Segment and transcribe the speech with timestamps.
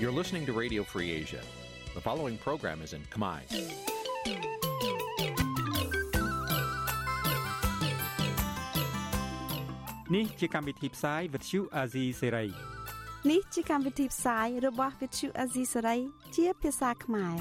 [0.00, 1.42] You're listening to Radio Free Asia.
[1.94, 3.40] The following program is in Khmer.
[10.14, 12.48] Nǐ ជាកម្មវិធីផ្សាយ Vuthu Azizi Serai
[13.30, 16.00] នេះជាកម្មវិធីផ្សាយរបស់ Vuthu Azizi Serai
[16.36, 17.36] ជាភាសាខ្មែរ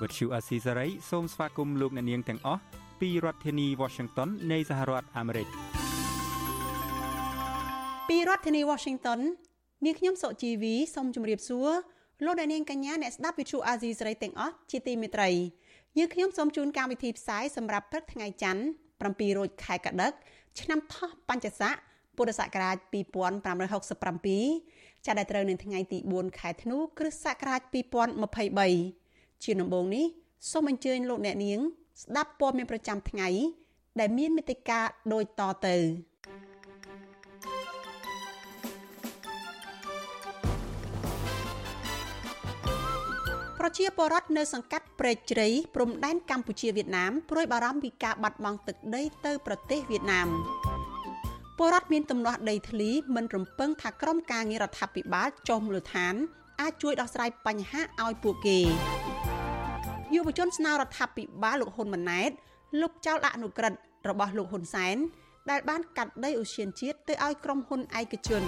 [0.00, 2.60] Vuthu Azizi Serai សូមស្វាគមន៍លោកអ្នកនាងទាំងអស់
[3.00, 5.48] ពីរដ្ឋធានី Washington នៃសហរដ្ឋអាមេរិក
[8.08, 9.20] ពីរដ្ឋធានី Washington
[9.85, 11.69] នាងខ្ញុំសុជីវីសូមជម្រាបសួរ
[12.25, 15.29] លោកអ្នកនាងកញ្ញាអ្នកស្ដាប់វិទ្យុអាស៊ីសេរីទាំងអស់ជាទីមេត្រី
[15.97, 18.63] យើងខ្ញុំសូមជូនកម្មវិធីផ្សាយសម្រាប់ព្រឹកថ្ងៃច័ន្ទ
[18.97, 20.11] 7រោចខែកដឹក
[20.59, 21.75] ឆ្នាំថោះបัญចស័ក
[22.17, 22.89] ពុរសករាជ2567
[25.05, 27.61] ចាប់ដែលត្រូវនៅថ្ងៃទី4ខែធ្នូគ្រិស្តសករាជ
[28.77, 30.05] 2023ជាដំបូងនេះ
[30.51, 31.59] សូមអញ្ជើញលោកអ្នកនាង
[32.01, 33.27] ស្ដាប់ព័ត៌មានប្រចាំថ្ងៃ
[33.99, 34.79] ដែលមានមេត្តា
[35.13, 35.75] ដូចតទៅ
[43.67, 50.27] ប្រជាពលរដ្ឋនៅសង្កាត់ព្រែកជ្រៃព្រំដែនកម្ពុជាវៀតណាមព្រួយបារម្ភពីការបាត់បង់ទឹកដីទៅប្រទេសវៀតណាម
[51.57, 56.15] ពលរដ្ឋមានទំនាស់ដីធ្លីមិនរំពឹងថាក្រមការងាររដ្ឋាភិបាលចុះមូលដ្ឋាន
[56.61, 58.59] អាចជួយដោះស្រាយបញ្ហាឲ្យពួកគេ
[60.15, 62.31] យុវជនស្នើរដ្ឋាភិបាលលោកហ៊ុនម៉ាណែត
[62.81, 63.79] លុបចោលអនុក្រឹត្យ
[64.09, 64.97] របស់លោកហ៊ុនសែន
[65.49, 68.43] ដែលបានកាត់ដីឧស្សាហជាតិទៅឲ្យក្រុមហ៊ុនឯកជន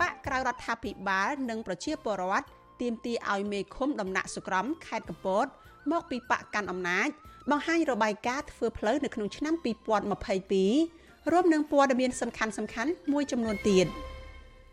[0.00, 2.46] បកក្រៅរដ្ឋាភិបាលនិងប្រជាពលរដ្ឋ
[2.80, 5.46] ទាមទារឲ្យមេឃុំដំណាក់សុក្រំខេត្តកពត
[5.92, 7.08] មកពីបកកាន់អំណាច
[7.50, 13.86] បង្ហាញរបាយការណ៍ធ្វើផ្លូវនៅក្នុងឆ្នាំ2022រួមនឹងព័ត៌មានសំខាន់សំខាន់មួយចំនួនទៀត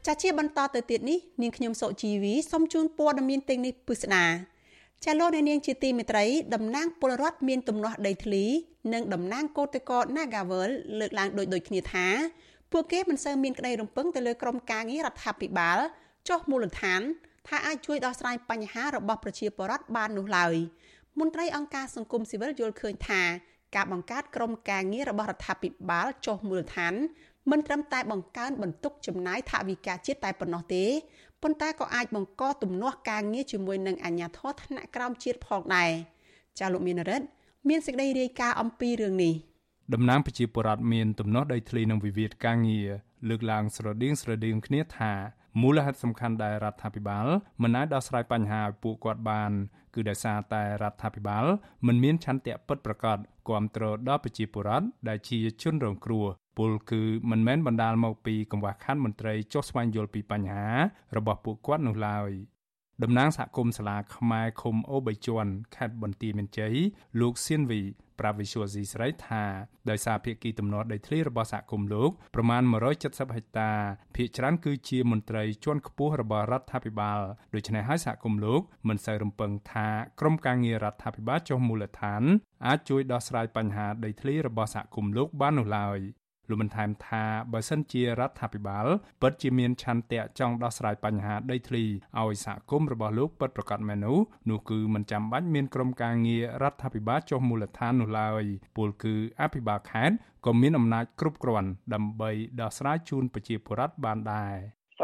[0.06, 4.26] ចាជាបន្តទៅទៀតនេះនាងខ្ញុំសុជីវីសូមជូនព័ត៌មានទាំងនេះពិស្ដា
[5.06, 8.46] ចាលោកអ្នកនាងជាទីមេត្រីតំណាងពលរដ្ឋមានទំនាស់ដីធ្លី
[8.94, 12.08] និងតំណាងកោតកោ Nagawal លើកឡើងដូចដូចគ្នាថា
[12.72, 15.78] ពួកគេមិនសូវមានក្តីរំពឹងទៅលើក្រមការងាររដ្ឋាភិបាល
[16.30, 17.02] ចុះមូលដ្ឋាន
[17.48, 20.56] ថាអាចជួយដោះស្រាយបញ្ហារបស់ប្រជាពលរដ្ឋបាននោះឡើយ
[21.20, 23.22] មន្ត្រីអង្គការសង្គមស៊ីវិលយល់ឃើញថា
[23.76, 26.94] ការបង្កើតក្រុមការងាររបស់រដ្ឋាភិបាលចុះមូលដ្ឋាន
[27.52, 30.86] មិនត្រឹមតែបង្កើនបន្ទុកចំណាយថវិកាជាតិតែប៉ុណ្ណោះទេ
[31.44, 35.92] ប៉ុន្តែក៏អាចបង្កទំនាស់ការងារជាមួយនឹងអាជ្ញាធរថ្នាក់ក្រោមជាតិផងដែរ
[36.60, 37.26] ចាលោកមានរិទ្ធ
[37.70, 39.34] មានសេចក្តីរាយការណ៍អំពីរឿងនេះ
[39.94, 42.90] តំណាងប្រជាពលរដ្ឋមានទំនាស់ដីធ្លីនិងវិវាទការងារ
[43.30, 45.14] លើកឡើងស្រដៀងស្រដៀងគ្នាថា
[45.62, 47.28] មូលហេតុសំខាន់ដែលរដ្ឋាភិបាល
[47.64, 49.52] មិនអាចដោះស្រាយបញ្ហាឲ្យពួកគាត់បាន
[49.94, 51.46] គឺដោយសារតែរដ្ឋាភិបាល
[51.88, 56.26] មិនមានឆន្ទៈពិតប្រាកដគ្រប់គ្រងដល់ប្រជាពលរដ្ឋដែលជាជនរងគ្រោះ
[56.58, 60.68] ពលគឺមិនមែនបណ្ដាលមកពីកង្វះខាតមន្ត្រីចុះស្វែងយល់ពីបញ្ហា
[61.18, 62.32] របស់ពួកគាត់នោះឡើយ
[63.04, 66.76] តំណាងសហគមន៍សាលាខ្មែរឃុំអូបីជាន់ខេត្តបន្ទាយមានជ័យ
[67.20, 67.82] លោកសៀនវី
[68.20, 69.44] ប្រាវិសុយស៊ីស្រីថា
[69.90, 72.62] ដោយសារភាគីទំនាស់ដីធ្លីរបស់សហគមន៍លោកប្រមាណ
[73.00, 73.72] 170ហិកតា
[74.16, 77.20] ភាគច្រើនគឺជាមន្ត្រីជាន់ខ្ពស់របស់រដ្ឋាភិបាល
[77.54, 79.88] ដូច្នេះហើយសហគមន៍លោកមិនសូវរំពឹងថា
[80.20, 82.24] ក្រមការងាររដ្ឋាភិបាលចុះមូលដ្ឋាន
[82.68, 86.00] អាចជួយដោះស្រាយបញ្ហាដីធ្លីរបស់សហគមន៍លោកបាននោះឡើយ
[86.50, 87.24] លោកបានថែមថា
[87.54, 88.86] បើសិនជារដ្ឋាភិបាល
[89.22, 91.84] ពិតជាមានឆន្ទៈចង់ដោះស្រាយបញ្ហាដីធ្លី
[92.22, 94.18] ឲ្យសហគមន៍របស់លោកពិតប្រាកដមែននោះ
[94.50, 98.44] នោះគឺមិនចាំបាច់មានក្រុមការងាររដ្ឋាភិបាលចុះមូលដ្ឋាននោះឡើយ
[98.78, 100.16] ពលគឺអភិបាលខេត្ត
[100.46, 102.32] ក៏មានអំណាចគ្រប់គ្រាន់ដើម្បី
[102.62, 104.56] ដោះស្រាយជូនប្រជាពលរដ្ឋបានដែរ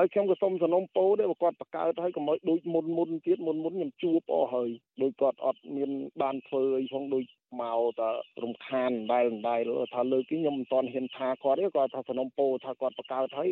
[0.01, 4.69] ហើយខ្ញុំក៏សុំសំណុំពោដែរបើគាត់បង្កើតឲ្យក៏មកដូចមុនមុនទៀតមុនមុនខ្ញុំជួបអស់ហើយ
[5.01, 5.89] ដូចគាត់អត់មាន
[6.21, 7.25] បានធ្វើអីផងដូច
[7.61, 8.09] មកតែ
[8.43, 9.61] រំខានដែលដែល
[9.93, 13.49] ថាលើកនេះខ្ញុំមិនទាន់ហ៊ានថាគាត់ទេគាត់ថាសំណុំពោថាគាត់បង្កើតឲ្យ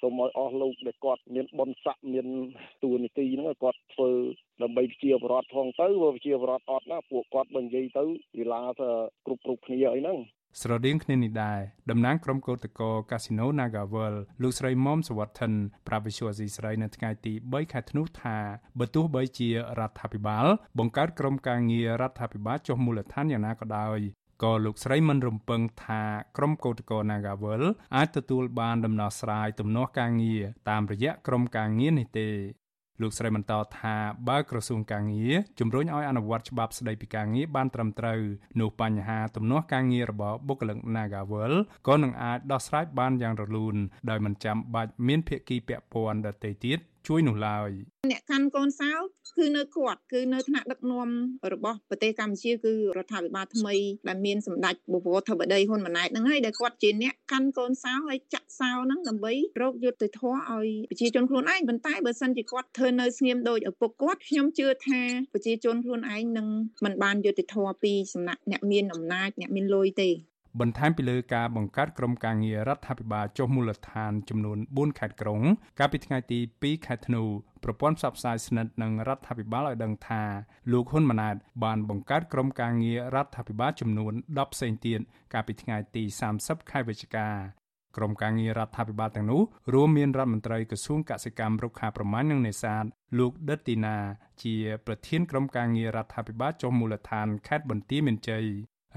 [0.00, 2.26] សូមឲ្យអស់លោកដែលគាត់មានបុណ្យស័ក្តិមាន
[2.82, 4.10] ទួនាទីហ្នឹងគាត់ធ្វើ
[4.62, 8.04] ដើម្បីជាបរដ្ឋផងទៅបើជាបរដ្ឋអត់ណាពួកគាត់បើនិយាយទៅ
[8.38, 8.88] វិឡាទៅ
[9.26, 10.18] គ្រប់គ្រប់គ្នាអីហ្នឹង
[10.60, 15.52] ស្រដៀងគ្នានេះដែរតំណាងក្រុមកោតក្រកាស៊ីណូ Nagavel លោកស្រីមុំសវត្ថិន
[15.88, 18.36] ប្រាប់វិសុវអាស៊ីស្រីនៅថ្ងៃទី3ខែធ្នូថា
[18.78, 19.54] បើទោះបីជារ
[19.88, 20.46] ដ្ឋាភិបាល
[20.78, 23.98] បង្កើតក្រុមការងាររដ្ឋាភិបាលចុះមូលដ្ឋានយ៉ាងណាក៏ដោយ
[24.42, 26.02] ក៏លោកស្រីមិនរំពឹងថា
[26.36, 27.62] ក្រុមកោតក្រ Nagavel
[27.96, 32.28] អាចទទួលបានដំណោះស្រាយទំនាស់ការងារតាមរយៈក្រុមការងារនេះទេ
[33.00, 33.94] លោកស្រីបន្តថា
[34.28, 38.20] បើក្រសួងការងារជំរុញឲ្យអនុវត្តច្បាប់ស្តីពីការងារបានត្រឹមត្រូវ
[38.60, 41.52] នោះបញ្ហាទំនាស់ការងាររបស់បុគ្គលិក Nagawal
[41.88, 43.76] ក៏នឹងអាចដោះស្រាយបានយ៉ាងរលូន
[44.10, 47.70] ដោយមិនចាំបាច់មានភាគីពាក់ព័ន្ធដទៃទៀតជួយនោះឡើយ
[48.10, 48.92] អ្នកកាន់កូនសោ
[49.38, 51.08] គឺនៅគាត់គឺនៅថ្នាក់ដឹកនាំ
[51.52, 53.74] របស់ប្រទេសកម្ពុជាគឺរដ្ឋាភិបាលថ្មី
[54.08, 59.32] ដែលមានសម្ដេចបវរធិបតីហ៊ុនម៉ាណែតហ្នឹងហើយដែលគាត់ជាអ្នកកាន់កូនសោហើយចាក់សោហ្នឹងដើម្បី
[59.62, 65.00] រកយុត្តិធម៌ឲ្យប្រជាជនខ្លួនឯងប៉ុន្តែបើសិនជាគាត់ធ្វើនៅស្ងៀមដោយឪពុកគាត់ខ្ញុំជឿថា
[65.32, 66.48] ប្រជាជនខ្លួនឯងនឹង
[66.84, 70.10] មិនបានយុត្តិធម៌ពីសំណាក់អ្នកមានអំណាចអ្នកមានលុយទេ
[70.58, 75.40] បន្ថែមពីលើការបង្កើតក្រុមការងាររដ្ឋាភិបាលចុះមូលដ្ឋានចំនួន4ខេត្តក្រុង
[75.78, 77.22] កាលពីថ្ងៃទី2ខែធ្នូ
[77.64, 80.22] ប្រព័ន្ធផ្សព្វផ្សាយស្និទ្ធនឹងរដ្ឋាភិបាលឲ្យដឹងថា
[80.72, 85.00] លោកហ៊ុនម៉ាណែតបានបង្កើតក្រុមការងាររដ្ឋាភិបាលចំនួន10ផ្សេងទៀត
[85.34, 86.04] កាលពីថ្ងៃទី
[86.36, 87.28] 30ខែវិច្ឆិកា
[87.96, 89.42] ក្រុមការងាររដ្ឋាភិបាលទាំងនោះ
[89.74, 92.84] រួមមានរដ្ឋមន្ត្រីក្រសួងកសិកម្មរុក្ខាប្រមាញ់និងនេសាទ
[93.18, 93.96] លោកដិតទីណា
[94.42, 94.54] ជា
[94.86, 98.46] ប្រធានក្រុមការងាររដ្ឋាភិបាលចុះមូលដ្ឋានខេត្តបន្ទាយមានជ័យ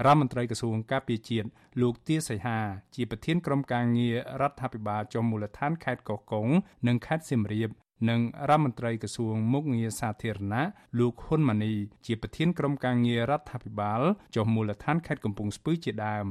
[0.04, 1.48] រដ្ឋមន្ត្រីក្រសួងការពារជាតិ
[1.80, 2.58] លោកទាសីហា
[2.94, 6.48] ជាប្រធានក្រុមការងាររដ្ឋាភិបាលចុះមូលដ្ឋានខេត្តកោះកុង
[6.86, 7.70] និងខេត្តសៀមរាប
[8.10, 10.64] និងរដ្ឋមន្ត្រីក្រសួងមុខងារសាធារណៈ
[10.98, 11.74] លោកហ៊ុនម៉ាណី
[12.06, 14.00] ជាប្រធានក្រុមការងាររដ្ឋាភិបាល
[14.34, 16.26] ចុះមូលដ្ឋានខេត្តកំពង់ស្ពឺជាដើម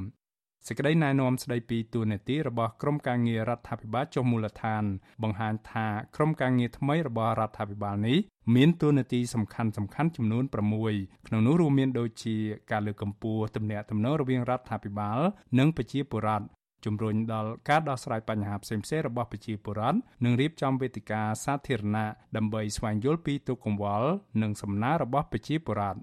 [0.68, 4.83] សេចក្តីណែនាំស្តីពីទូនាទីរបស់ក្រុមការងាររដ្ឋាភិបាលចុះមូលដ្ឋាន
[5.24, 8.18] បង្ហាញថាក្រុមការងារថ្មីរបស់រដ្ឋាភិបាលនេះ
[8.56, 10.44] មានទូនាទីសំខាន់សំខាន់ចំនួន
[10.86, 12.36] 6ក្នុងនោះរួមមានដូចជា
[12.71, 15.19] ការលើកកម្ពស់ទំនាក់ទំនងរវាងរដ្ឋាភិបាល
[15.60, 16.45] និងប្រជាពលរដ្ឋ
[16.86, 22.07] ជំរុញដល់ការដោះស្រាយបញ្ហាផ្សេងៗរបស់ប្រជាពលរដ្ឋនិងរៀបចំវេទិកាសាធារណៈ
[22.38, 24.10] ដើម្បីស្វែងយល់ពីទុកកង្វល់
[24.42, 26.00] និងសំណើរបស់ប្រជាពលរដ្ឋ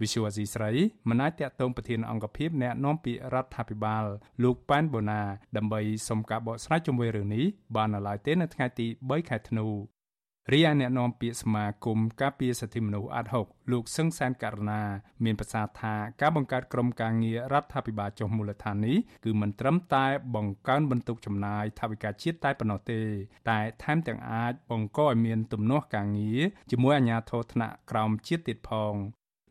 [0.00, 0.70] វិសុវអាស៊ីស្រី
[1.08, 4.04] មិនអាចតាក់ទងប្រធានអង្គភិបអ្នកនាំពាក្យរដ្ឋាភិបាល
[4.42, 5.22] លោកប៉ែនបូណា
[5.56, 7.44] ដើម្បីសុំការបកស្រាយជុំវិញរឿងនេះ
[7.76, 9.68] បាននៅឡើយទេនៅថ្ងៃទី3ខែធ្នូ
[10.52, 14.82] រីឯអ្នកនាំពាក្យសមាគមការពារសិទ្ធិមនុស្សអាត់ហុកលោកសឹងសានករណា
[15.24, 23.00] មានប្រសាសន៍ថាការបង្កើតក្រុមការងាររដ្ឋាភិបាលចុះមូលដ្ឋាននេះគឺមិនត្រឹមតែបង្កើនបន្ទុកចំណាយថវិកាជាតិតែប៉ុណ្ណោះទេ
[23.50, 28.94] តែថែមទាំងអាចបង្កឲ្យមានទំនាស់ការងារជាមួយអាជ្ញាធរថ្នាក់ក្រោមជាតិទៀតផង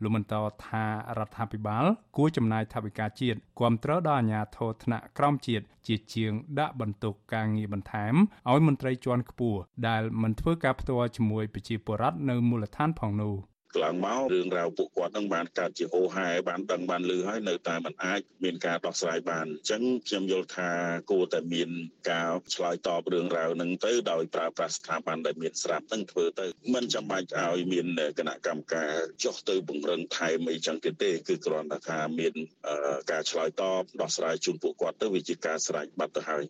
[0.04, 0.36] លោកបន្ត
[0.68, 0.86] ថា
[1.18, 1.86] រដ្ឋាភិបាល
[2.18, 8.14] គួរចំណាយថវិកាជាតិគ្រប់គ្រងដល់អាជ្ញាធរថ្នាក់ក្រោមជាតិជាជាងដាក់បន្ទុកការងារបន្ថែម
[8.52, 13.36] ឲ្យមន្ត្រីជាន់ខ្ពស់ដែលមិនធ្វើការផ្ទាល់ជាមួយប្រជាពលរដ្ឋនៅមូលដ្ឋានផងនោះ។
[13.74, 20.70] កន្លងមករឿងរ៉ាវពួកគាត់នឹងបានកើតជាហូរហែបានដឹងបានលឺហើយនៅតែមិនអាចមានការដោះស្រាយបានអញ្ចឹងខ្ញុំយល់ថា
[21.12, 21.70] គួរតែមាន
[22.12, 27.86] ការឆ្លើយតបរឿងរ៉ាវនឹងទៅដោយប្រើប្រាស់ស្ថាប័នដែលមានស្រាប់នឹងធ្វើទៅមិនចាំបាច់ឲ្យមាន
[28.20, 28.92] គណៈកម្មការ
[29.24, 32.34] ចុះទៅពង្រឹងថែមអីចឹងទៀតទេគឺគ្រាន់តែថាមាន
[33.12, 36.46] ការឆ្លើយតបដោះស្រាយជូនពួកគាត់ទៅវាជាការស្រេចបាត់ទៅហើយ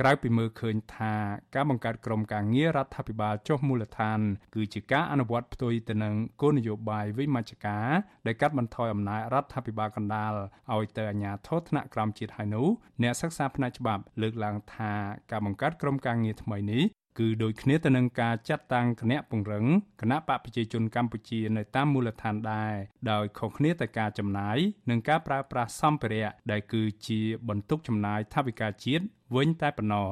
[0.00, 1.14] ក្រៅពីមើលឃើញថា
[1.54, 4.20] ការបង្កើតក្រុមការងាររដ្ឋាភិបាលចុះមូលដ្ឋាន
[4.54, 7.88] គឺជាការអនុវត្តផ្ទុយទៅនឹងគោលនយោបាយវិមជ្ឈការ
[8.26, 10.32] ដែលកាត់បន្ថយអំណាចរដ្ឋាភិបាលកណ្ដាល
[10.74, 12.66] ឲ្យទៅអាជ្ញាធរថ្នាក់ក្រោមជាតិហើយនោះ
[13.02, 14.92] អ្នកសិក្សាផ្នែកច្បាប់លើកឡើងថា
[15.30, 16.84] ការបង្កើតក្រុមការងារថ្មីនេះ
[17.18, 19.64] គឺដូចគ្នាទៅនឹងការចាត់តាំងគណៈពង្រឹង
[20.00, 22.74] គណៈបកប្រជាជនកម្ពុជានៅតាមមូលដ្ឋានដែរ
[23.10, 24.58] ដោយខុសគ្នាតែការចំណាយ
[24.90, 29.04] និងការប្រើប្រាស់សម្ភារៈដែលគឺជាបន្ទុកចំណាយថវិកាជាតិ
[29.36, 30.08] វិញតែប៉ុណ្ណោះ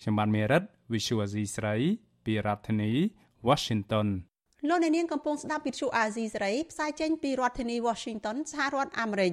[0.00, 0.62] ខ្ញុំបានមេរិត
[0.92, 1.76] Visual Asia ស្រី
[2.24, 2.92] ពីរដ្ឋធានី
[3.48, 4.08] Washington
[4.68, 9.32] លោកអ្នកនាងកំពុងស្ដាប់វិទ្យុអាស៊ីសេរីផ្សាយចេញពីរដ្ឋធានី Washington សហរដ្ឋអាមេរិក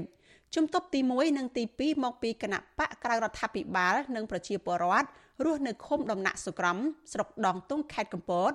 [0.56, 5.08] ជំទប់ទី1និងទី2មកពីគណៈបកក្រៅរដ្ឋាភិបាល និងប្រជាពលរដ្ឋ
[5.46, 6.78] រស់នៅឃុំដំណាក់សុក្រំ
[7.14, 8.52] ស្រុកដងទុងខេត្តកំពត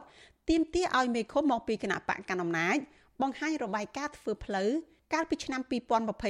[0.49, 2.77] ទាមទារឲ្យមេឃុំមកពីគណៈបកកណ្ដាលអំណាច
[3.23, 4.71] បង្ហាញរបាយការណ៍ធ្វើផ្លូវ
[5.13, 5.61] កាលពីឆ្នាំ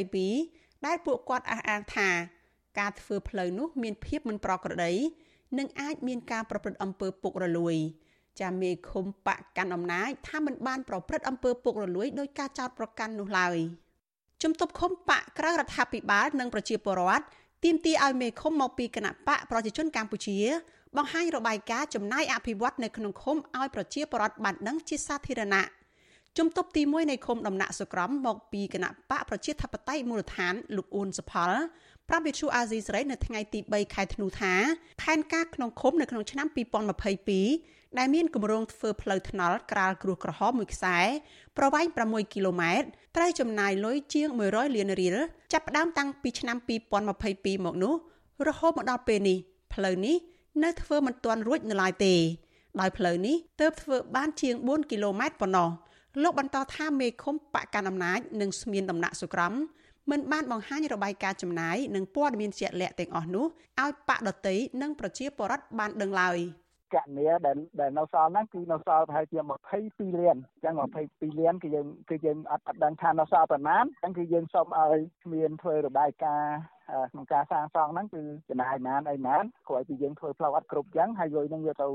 [0.08, 2.08] 2022ដែលពួកគាត់អះអាងថា
[2.78, 4.92] ការធ្វើផ្លូវនោះមានភាពមិនប្រក្រតី
[5.58, 7.76] និងអាចមានការប្រព្រឹត្តអំពើពុករលួយ
[8.40, 13.58] ចាមេឃុំបកកាន់អំណាចថាមិនបានប្រព្រឹត្តអំពើពុករលួយដោយការចោទប្រកាន់នោះឡើយ
[14.42, 17.24] ជំទប់ឃុំបកក្រៅរដ្ឋាភិបាលនិងប្រជាពលរដ្ឋ
[17.64, 20.38] ទាមទារឲ្យមេឃុំមកពីគណៈបកប្រជាជនកម្ពុជា
[20.96, 25.66] បង្ហាញរបាយការណ៍ចំណាយអភិវឌ្ឍនៅក្នុងឃុំឲ្យប្រជាពលរដ្ឋបានដឹងជាសាធារណៈ
[26.38, 31.52] ជំទប់ទី1នៃឃុំដំណាក់សុក្រំមកពីគណៈបកប្រជាធិបតេយ្យមូលដ្ឋានលោកអ៊ុនសផល
[32.08, 34.54] ប្រាប់វិទ្យុអាស៊ីសេរីនៅថ្ងៃទី3ខែធ្នូថា
[35.02, 36.46] ផែនការក្នុងឃុំនៅក្នុងឆ្នាំ
[37.14, 40.98] 2022 ដែលមានគម្រោងធ្វើផ្លូវថ្នល់ក្រាលគ្រួសក្រហមមួយខ្សែ
[41.56, 42.86] ប្រវែង6គីឡូម៉ែត្រ
[43.16, 45.16] ត្រូវចំណាយលុយជាង100លានរៀល
[45.52, 46.56] ចាប់ផ្ដើមតាំងពីឆ្នាំ
[47.06, 47.94] 2022មកនោះ
[48.48, 49.38] រហូតមកដល់ពេលនេះ
[49.74, 50.16] ផ្លូវនេះ
[50.64, 52.14] នៅធ្វើមិនទាន់រួចនៅឡើយទេ
[52.80, 55.68] ដោយផ្លូវនេះទើបធ្វើបានជាង4គីឡូម៉ែត្រប៉ុណ្ណោះ
[56.22, 59.52] លោកបន្តថាមេឃុំបកកណ្ដាលអំណាចនិងស្មានដំណាក់សុក្រំ
[60.10, 63.46] មិនបានបង្ហាញរបាយការណ៍ចំណាយនិងព័ត៌មានជាក់លាក់ទាំងអស់នោះ
[63.82, 66.38] ឲ្យបកដតីនិងប្រជាពលរដ្ឋបានដឹងឡើយ។
[66.94, 69.38] កញ្ញាដែលដែលនៅសល់ហ្នឹងគឺនៅសល់ប្រហែលជា
[69.80, 70.74] 22លានអញ្ចឹង
[71.06, 76.58] 22លានគឺយើងគឺយើងអត់អត់ដឹងថានៅសល់ប៉ុន្មានអញ្ចឹងគឺយើងសូមឲ្យគ្មានធ្វើរបាយការណ៍
[77.12, 81.88] ក្នុងការសាងសង់ហ្នឹងគឺចំណាយប៉ុន្មានអីប៉ុន្មានគ្រាន់តែយើងធ្វើផ្លូវអត់គ្រប់អញ្ចឹងហើយយកនឹងយកទៅ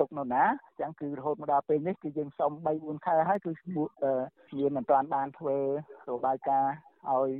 [0.00, 5.56] ទុកនៅណាអញ្ចឹងគឺរហូតមកដល់ពេលនេះគឺយើងសុំ3 4ខែហើយគឺមានមិនទាន់បានធ្វើ
[6.10, 6.74] របាយការណ៍
[7.10, 7.30] ឲ្យ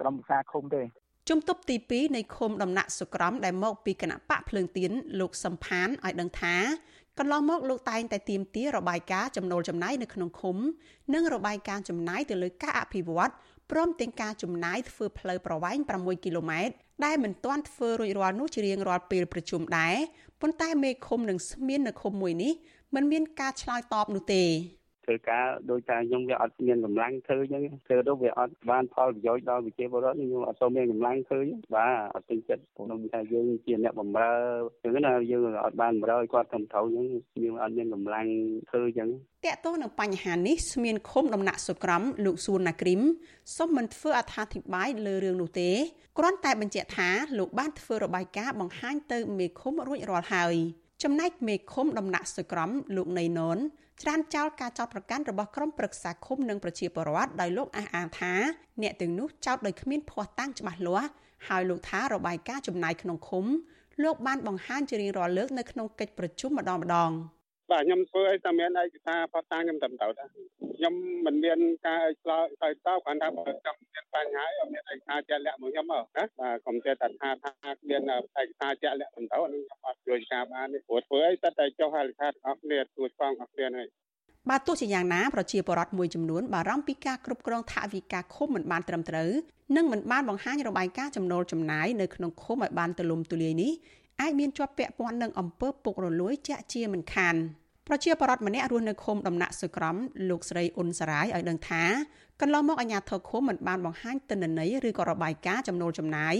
[0.00, 0.82] ក្រុមប្រឹក្សាឃុំទេ
[1.28, 6.56] ជំទប់ទី2នៃឃុំដំណាក់សុក្រំដែលមកពីគណៈបកភ្លើងទៀនលោកសំផានឲ្យដឹងថា
[7.18, 10.56] កន្លងមកលោកតែងតែទៀមទារបាយការណ៍ចំណូលចំណាយនៅក្នុងឃុំ
[11.14, 13.30] និងរបាយការណ៍ចំណាយទៅលើការអភិវឌ្ឍ
[13.70, 16.74] ព្រមទាំងការចំណាយធ្វើផ្លូវប្រវែង6គីឡូម៉ែត្រ
[17.04, 19.96] ដែលមិនទាន់ធ្វើរួចរាល់នោះជារៀងរាល់ពេលប្រជុំដែរ
[20.40, 22.52] ប៉ុន្តែមេឃុំនិងស្មាននៅឃុំមួយនេះ
[22.94, 24.44] មិនមានការឆ្លើយតបនោះទេ
[25.10, 31.40] ធ្វើការដោយតែខ្ញុំវាអត់មានកម្លាំងធ្វើអញ្ចឹងធ្វើទៅវាអត់បានផលប្រយោជន៍ដល់ប្រជាពលរដ្ឋខ្ញុំអត់សូវមានកម្លាំងធ្វើ
[31.74, 34.32] បាទអត់ពេញចិត្តខ្ញុំថាយើងជាអ្នកបម្រើ
[34.82, 37.06] អញ្ចឹងណាយើងអត់បានបម្រើឲ្យគាត់ត្រឹមត្រូវអញ្ចឹង
[37.44, 38.26] យើងអត់មានកម្លាំង
[38.70, 39.08] ធ្វើអញ្ចឹង
[39.44, 43.00] តកតទៅនឹងបញ្ហានេះស្មានឃុំដំណាក់សុក្រមលោកសួនណាគ្រីម
[43.56, 45.70] សូមមិនធ្វើអត្ថាធិប្បាយលើរឿងនោះទេ
[46.18, 50.56] គ្រាន់តែបញ្ជាក់ថាលោកបានធ្វើរបាយការណ៍បង្ហាញទៅមេឃុំរួចរាល់ហើយ
[51.02, 53.58] ចំណែកមេឃុំដំណាក់សុក្រមលោកណៃណន
[54.02, 58.32] ច្រានចោលការចោទប្រកាន់របស់ក្រុមប្រឹក្សាឃុំនិងប្រជាពលរដ្ឋដោយលោកអះអាងថា
[58.82, 61.10] អ្នកទាំងនោះចោទដោយគ្មានភ័ស្តុតាងច្បាស់លាស់
[61.48, 63.44] ហើយលោកថារបាយការណ៍ចំណាយក្នុងឃុំ
[64.02, 67.10] លោកបានបង្ហាញជារៀងរាល់លើកនៅក្នុងកិច្ចប្រជុំម្ដងម្ដង។
[67.70, 70.28] បាទខ្ញុំធ្វើឲ្យតែមានឯកសារផតតាំងខ្ញុំត្រឹមត្រូវដែរ
[70.76, 70.94] ខ្ញុំ
[71.26, 77.50] មិនមានការឆ្លើយឆ្លើយតបគាត់ថាបើខ្ញុំមានបញ្ហាអត់មានឯកសារជាក់លាក់មកខ្ញុំមកណាបាទកុំចេះតែថាថា
[77.88, 83.88] មានឯកសារជាក់លាក់ត្រឹមត្រូវនឹងខ្ញុំអត់ជួយការបានទេព្រោះធ្វើឲ្យតែតែចុះហេតុខាតអស់គ្នាទួចផងអស់គ្នាហើយ
[84.50, 89.30] បាទទោះជាយ៉ាងណាប្រជាពលរដ្ឋមួយចំនួនបារម្ភពីការគ្រប់គ្រងថវិកាឃុំមិនបានត្រឹមត្រូវ
[89.76, 93.72] និងមិនបានបង្ហាញរបាយការណ៍ចំណូលចំណាយនៅក្នុងឃុំឲ្យបានទូលំទូលាយនេះ
[94.20, 97.36] អាចមានជាប់ពាក់ព័ន្ធនឹងអំពើពុករលួយជាក់ជាមិនខាន។
[97.92, 99.96] ប្រជាពលរដ្ឋម្នាក់រស់នៅឃុំដំណាក់សុក្រម
[100.28, 101.82] លោកស្រីអ៊ុនសារាយឲ្យដឹងថា
[102.40, 106.34] កន្លងមកអាជ្ញាធរឃុំមិនបានបង្ហាញទិន្នន័យឬក៏របាយការណ៍ចំណូលចំណាយ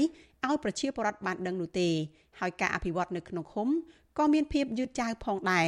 [0.47, 1.89] ឲ្យប្រជាពលរដ្ឋបានដឹងនោះទេ
[2.41, 3.69] ហើយការអភិវឌ្ឍនៅក្នុងឃុំ
[4.19, 5.67] ក៏មានភាពយឺតយ៉ាវផងដែរ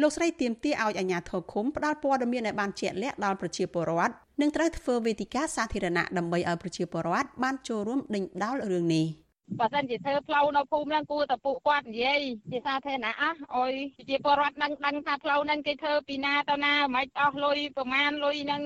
[0.00, 9.06] លោកស្រីទៀមទាឲ្យអាជ្ញាធរឃុំផ្ដល់ព័ត៌មានឲ្យបានជាក់លាក់ដល់ប្រជាពលរដ្ឋនិងត្រូវធ្វើវេទិកាសាធារណៈដើម្បីឲ្យប្រជាពលរដ្ឋបានចូលរួមដេញដោលរឿងនេះ។
[9.58, 13.72] បើសិនជាធ្វើផ្លូវនៅភូមិហ្នឹងគួរតែពួកគាត់និយាយជាសាធារណៈអស់អុយ
[14.08, 18.62] ជាពលរដ្ឋដឹងដឹងថាផ្លូវហ្នឹងគេធ្វើពីណាទៅណាមិនអស់លុយប្រមាណលុយហ្នឹង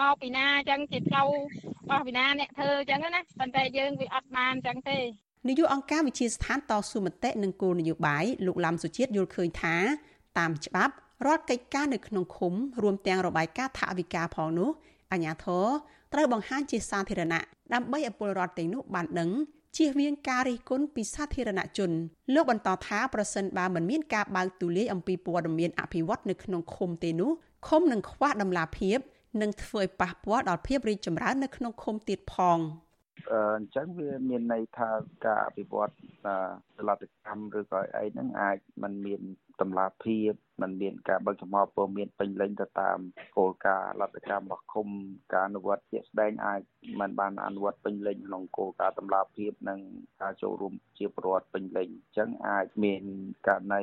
[0.00, 1.28] មកពីណាអញ្ចឹងជាផ្លូវ
[1.90, 4.98] អស់ពីណាអ្នកធ្វើអញ្ចឹងណាប៉ុន្តែយើងវាអត់បានអញ្ចឹងទេ
[5.48, 9.76] នាយកអង្គការវិជាស្ថានតស៊ូមតិនិងគោលនយោបាយលោកឡាំសុជាតិយល់ឃើញថា
[10.38, 10.94] តាមច្បាប់
[11.26, 14.70] រាល់កិច្ចការនៅក្នុងឃុំរួមទាំងរបាយការណ៍ថវិកាផងនោះ
[15.12, 15.66] អាជ្ញាធរ
[16.12, 17.42] ត្រូវបង្ហាញជាសាធារណៈ
[17.74, 19.30] ដើម្បីឲ្យពលរដ្ឋទាំងនោះបានដឹង
[19.76, 21.90] ជៀសវាងការរិះគន់ពីសាធារណជន
[22.34, 27.30] លោកបន្តថាប្រសិនបើមិនមានការបើកទូលាយអំពីព័ត៌មានអភិវឌ្ឍនៅក្នុងឃុំទេនោះ
[27.68, 28.98] ឃុំនឹងខ្វះដំណាភាព
[29.40, 32.58] និងធ្វើឲ្យប៉ះពាល់ដល់ភាពរីកចម្រើននៅក្នុងឃុំទៀតផង
[33.30, 34.90] អញ្ចឹងវាមានន័យថា
[35.24, 35.92] ការអភិវឌ្ឍ
[36.76, 39.20] ផលិតកម្មឬក៏អីហ្នឹងអាចมันមាន
[39.60, 42.98] តម្លាភាពมันមានការបើកចំហព័ត៌មានពេញលេញទៅតាម
[43.36, 44.88] គោលការណ៍លទ្ធកម្មរបស់ឃុំ
[45.32, 46.60] ការអនុវត្តជាក់ស្ដែងអាច
[47.00, 49.80] មិនបានអនុវត្តពេញលេញក្នុងគោលការណ៍តម្លាភាពនិង
[50.20, 53.02] ការចូលរួមជាប្រវត្តិពេញលេញអញ្ចឹងអាចមាន
[53.48, 53.82] ករណី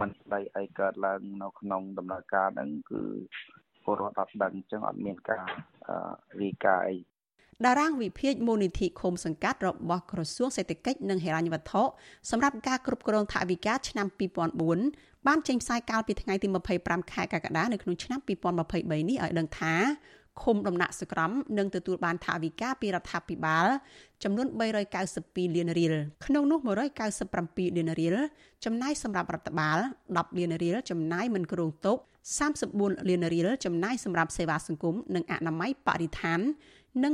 [0.00, 3.02] មិនស្ដីអីកើតឡើងនៅក្នុងដំណើរការហ្នឹងគឺ
[3.84, 5.46] ពលរដ្ឋអត់ដឹងអញ្ចឹងអត់មានការ
[6.40, 6.96] រីកាអី
[7.64, 11.82] តារាងវិភាគមូលនិធិឃុំសង្កាត់របស់ក្រសួងសេដ្ឋកិច្ចនិងហិរញ្ញវត្ថុ
[12.30, 14.06] សម្រាប់ការគ្រប់គ្រងថវិកាឆ្នាំ
[14.66, 16.48] 2004បានចេញផ្សាយកាលពីថ្ងៃទី
[16.80, 19.74] 25ខែកក្កដានៅក្នុងឆ្នាំ2023នេះឲ្យដឹងថា
[20.42, 23.66] ឃុំដំណាក់សក្រមនឹងទទួលបានថវិកាពីរដ្ឋាភិបាល
[24.24, 24.46] ចំនួន
[25.02, 25.94] 392លានរៀល
[26.26, 26.58] ក្នុងនោះ
[27.18, 28.16] 197លានរៀល
[28.64, 29.78] ចំណាយសម្រាប់រដ្ឋបាល
[30.12, 31.98] 10លានរៀលចំណាយមិនគ្រោងទុក
[32.52, 36.40] 34លានរៀលចំណាយសម្រាប់សេវាសង្គមនិងអនាម័យបរិស្ថាន
[37.02, 37.12] និង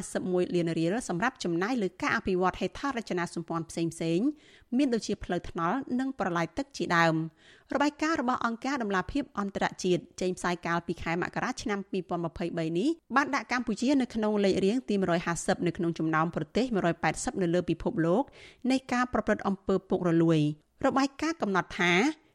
[0.00, 4.20] 151លានរៀលសម្រាប់ចំណាយលើការអភិវឌ្ឍហេដ្ឋារចនាសម្ព័ន្ធផ្សេងផ្សេង
[4.76, 7.14] មានដូចជាផ្លូវថ្នល់និងប្រឡាយទឹកជាដើម
[7.74, 11.78] របាយការណ៍របស់អង្គការដំឡាភិបអន្តរជាតិចេញផ្សាយកាលពីខែមករាឆ្នាំ
[12.28, 14.94] 2023នេះបានដាក់កម្ពុជានៅក្នុងលេខរៀងទី
[15.30, 16.64] 150នៅក្នុងចំណោមប្រទេស
[17.04, 18.24] 180នៅលើពិភពលោក
[18.70, 20.40] នៃការប្រព្រឹត្តអំពើពុករលួយ
[20.86, 21.92] របាយការណ៍កំណត់ថា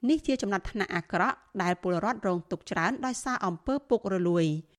[0.10, 4.46] នេះជាចំណាត់ថ្នាក់អាក្រក់ដែលពលរដ្ឋរងទុក្ខច្រើនដោយសារអំពើពុករលួយ។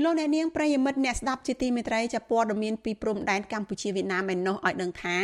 [0.00, 5.16] លោកអ្នកនាងប្រិយមិត្តអ្នកស្ដាប់ជាទីមេត្រីចាព័ត៌មានពីព្រំដែនកម្ពុជាវៀតណាមឯណោះឲ្យដឹងថា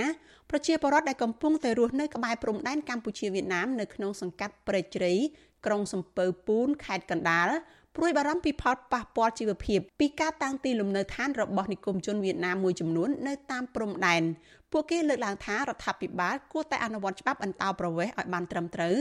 [0.50, 5.12] ប្រជាពលរដ្ឋដែលកំពុងតែរស់នៅក្បែរព្រំដែនកម្ពុជាវៀតណាមនៅក្នុងសង្កាត់ព្រែកជ្រៃ
[5.66, 7.48] ក្រុងសំពៅពូនខេត្តកណ្ដាល
[7.96, 14.22] ព្រួយបារម្ភពីផលប៉ះពាល់ជីវភាពពីការតាំងទីលំនៅឋានរបស់និគមជនវៀតណាមមួយចំនួននៅតាមព្រំដែន
[14.72, 18.96] ពួកគេលើកឡើងថារដ្ឋាភិបាលគួរតែអនុវត្តច្បាប់អន្តោប្រវេសន៍ឲ្យបានត្រឹមត្រូវ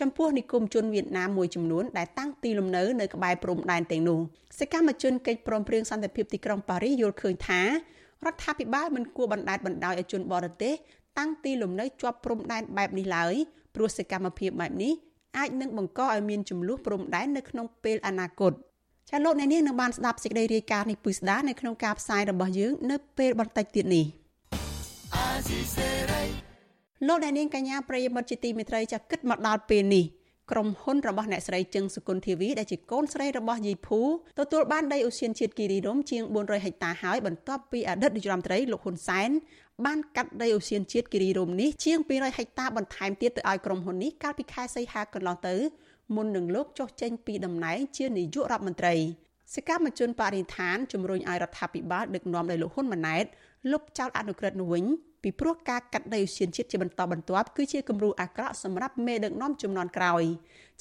[0.00, 4.18] ចំពោះនិគមជនវៀតណាមមួយចំនួនដែលតាំងទីលំនៅនៅក្បែរព្រំដែនទាំងនោះ
[4.58, 7.68] សកម្មជនកិច្ចព្រមព្រៀងសន្តិភាពទីក្រុងប៉ារីសយល់ឃើញថារ
[8.32, 10.74] ដ្ឋាភិបាលមិនគួរបណ្តែតបណ្តោយឲ្យជនបរទេស
[11.18, 13.34] តាំងទីលំនៅជាប់ព្រំដែនបែបនេះឡើយ
[13.74, 14.92] ព្រោះសកម្មភាពបែបនេះ
[15.38, 18.52] អាចនឹងបង្កឲ្យមានចំនួនព្រំដែននៅក្នុងពេលអនាគត
[19.10, 24.06] ចាលោកអ្នកនាងនឹងបានស្ដាប់សេចក្តីរាយការណ៍នេះពុស្ដានៅក្នុងការផ្សាយរបស់យើងនៅពេលបន្តិចទៀតនេះ
[27.06, 30.04] លោកអ្នកនាងកញ្ញាប្រិយមិត្តជាទីមេត្រីចាគិតមកដល់ពេលនេះ
[30.50, 34.00] ក្រុមហ៊ុនរបស់អ្នកស្រីជឹងសុគន្ធធីវីដែលជាកូនស្រីរបស់យីភូ
[34.38, 39.30] ទទួលបានដីឧស្សាហជាតិគិរីរំជាង400ហិកតាហើយបន្ទាប់ពីអតីតនាយរដ្ឋមន្ត្រីលោកហ៊ុនសែន
[39.86, 45.56] បានកាត់ដីឧស្សាហជាតិគិរីរំនេះជាង200ហិកតាបន្ថែមទៀតទៅឲ្យក្រុមហ៊ុននេះកាលពីខែសីហាកន្លងទៅ
[46.16, 48.94] មុននឹងលោកចុះចេញពីតំណែងជានាយករដ្ឋមន្ត្រី
[49.54, 53.24] សកម្មជនបរិស្ថានជំរុញឲ្យរដ្ឋាភិបាលដឹកនាំដោយលោកហ៊ុនម៉ាណែត
[53.72, 54.84] លុបចោលអនុក្រឹត្យនោះវិញ
[55.22, 60.22] ពីព្រោះការកាត់ដីឧស្សាហជាតិជាបន្តបន្ទាប់គឺជាគំរូអាក្រក់សម្រាប់មេដឹកនាំជំនាន់ក្រោយ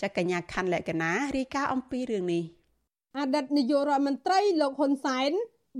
[0.01, 2.43] ចាកញ្ញាខណ្ឌលក្ខណារាយការណ៍អំពីរឿងនេះ
[3.17, 5.31] អតីតនាយករដ្ឋមន្ត្រីលោកហ៊ុនសែន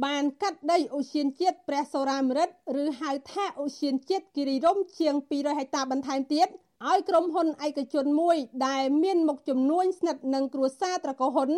[0.06, 2.50] បានកាត់ដីឧស្សាហជាតិព្រះសូរាមរិត
[2.84, 6.48] ឬហៅថាឧស្សាហជាតិគិរីរំជាង200ហិកតាបន្ថែមទៀត
[6.88, 8.38] ឲ្យក្រុមហ៊ុនឯកជនមួយ
[8.68, 11.52] ដែលមានមុខចំនួនស្និទ្ធនឹងគ្រួសារត្រកូលហ៊ុន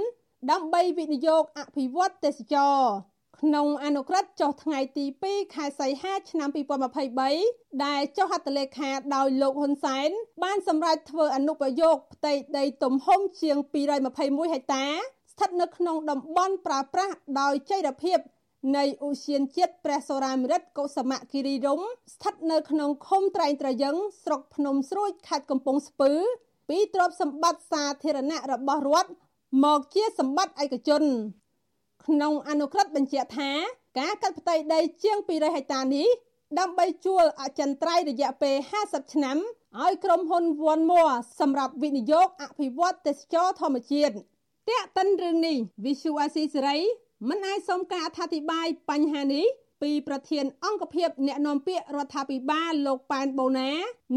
[0.51, 2.77] ដើម្បីវិនិយោគអភិវឌ្ឍទេសចរ
[3.41, 6.49] ក្នុងអនុក្រឹត្យចុះថ្ងៃទី2ខែសីហាឆ្នាំ
[7.15, 10.09] 2023ដែលចុះហត្ថលេខាដោយលោកហ៊ុនសែន
[10.43, 13.57] បានសម្រេចធ្វើអនុប្រយោគផ្ទៃដីទំហំជាង
[14.05, 14.85] 221ហិកតា
[15.31, 18.19] ស្ថិតនៅក្នុងតំបន់ប្រើប្រាស់ដោយចីរភាព
[18.77, 21.79] នៃឧស្សាហជាតិព្រះសូរាមរិតកុសមគិរីរំ
[22.13, 26.11] ស្ថិតនៅក្នុងឃុំត្រែងត្រយឹងស្រុកភ្នំស្រួយខេត្តកំពង់ស្ពឺ
[26.69, 29.11] ពីទ្រព្យសម្បត្តិសាធារណៈរបស់រដ្ឋ
[29.63, 31.03] មកជាសម្បត្តិឯកជន
[32.07, 33.51] ក្នុងអនុក្រឹត្យបញ្ជាក់ថា
[33.99, 36.07] ការកាត់ផ្ទៃដីជាង200ហិកតានេះ
[36.59, 39.37] ដើម្បីជួលអចិន្ត្រៃយ៍រយៈពេល50ឆ្នាំ
[39.81, 44.13] ឲ្យក្រុមហ៊ុន One More សម្រាប់វិនិយោគអភិវឌ្ឍទេសចរធម្មជាតិ
[44.69, 46.77] តាក់តិនរឿងនេះ Visual Asia សេរី
[47.29, 49.45] មិនអាចសុំការអធិប្បាយបញ្ហានេះ
[49.81, 53.71] ពីប្រធានអង្គភិបអ្នកនាំពាក្យរដ្ឋាភិបាលលោកប៉ែនបូណា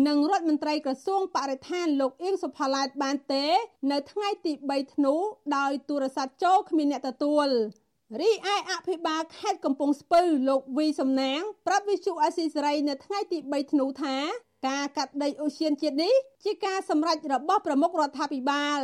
[0.07, 3.47] និងរដ្ឋមន្ត្រីក្រសួងបរិស្ថានលោកអៀងសុផាឡែតបានទេ
[3.91, 5.15] នៅថ្ងៃទី3ធ្នូ
[5.57, 7.49] ដោយទូរស័ព្ទចូលគ្មានអ្នកទទួល
[8.21, 14.17] រីឯអភិបាលខេត្តកំពង់ស្ពឺលោកវីសំណាង ប្រាប់វិទ្យុអស៊ីសេរីនៅថ្ងៃទី3ធ្នូថា
[14.69, 18.81] ការកាត់ដីអូសៀនជាតិនេះជាការសម្រេចរបស់ប្រមុខរដ្ឋាភិបាល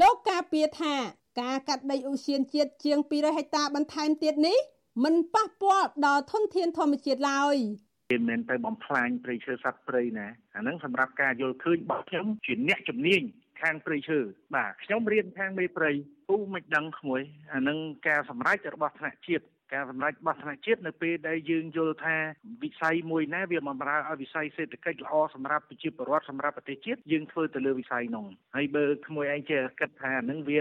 [0.00, 0.94] លោកការពារថា
[1.40, 4.58] ការកាត់ដីអូសៀនជាតិជាង200ហិកតាបន្ថែមទៀតនេះ
[5.04, 7.56] មិនប៉ះពាល់ដល់ធនធានធម្មជាតិឡើយ
[8.10, 13.22] មិនមែនទៅបំផ្លាញព្រៃឈើសត្វព្រៃណាអាហ្នឹងសម្រាប់ការយល់ឃើញរបស់ខ្ញុំជាអ្នកជំនាញ
[13.62, 14.18] ខាងព្រៃឈើ
[14.54, 15.90] បាទខ្ញុំរៀនខាងមេព្រៃ
[16.28, 17.20] ពូមិនដឹងក្មួយ
[17.52, 17.78] អានឹង
[18.08, 22.16] ការសម្រេចរបស់ថ្នាក់ជាតិ ការសម្រេចរបស់ថ្នាក់ជាតិនៅពេលដែលយើងយល់ថា
[22.64, 28.26] វិស័យមួយណាវាបំរើឲ្យវិស័យសេដ្ឋកិច្ចល្អសម្រាប់ប្រជាពលរដ្ឋសម្រាប់ប្រទេសជាតិយើងធ្វើទៅលើវិស័យនោះ
[28.56, 30.60] ហើយបើក្មួយឯងចេះគិតថានឹងវា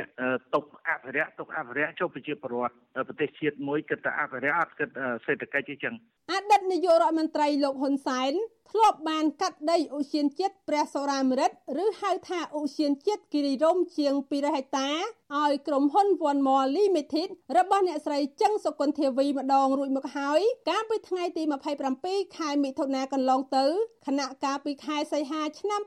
[0.56, 2.76] ຕົកអភិរក្សຕົកអភិរក្សចុះប្រជាពលរដ្ឋ
[3.08, 4.90] ប្រទេសជាតិមួយគិតតែអភិរក្សអត់គិត
[5.26, 5.96] សេដ្ឋកិច្ចទេចឹង
[6.32, 8.34] អតីតនាយករដ្ឋមន្ត្រីលោកហ៊ុនសែន
[8.72, 11.52] ធ្លាប់បានកាត់ដីឧស្សាហជាតិព្រះសូរាមរិត
[11.84, 14.90] ឬហៅថាឧស្សាហជាតិគិរីរំជាង200ហិកតា
[15.36, 21.44] ឲ្យក្រុមហ៊ុន One More Limited របស់អ្នកស្រីចឹងសុគន្ធាវីម្ដងរួចមកហើយកាលពីថ្ងៃទី
[21.90, 23.66] 27ខែមិថុនាកន្លងទៅ
[24.08, 25.82] ខណៈកាលពីខែសីហាឆ្នាំ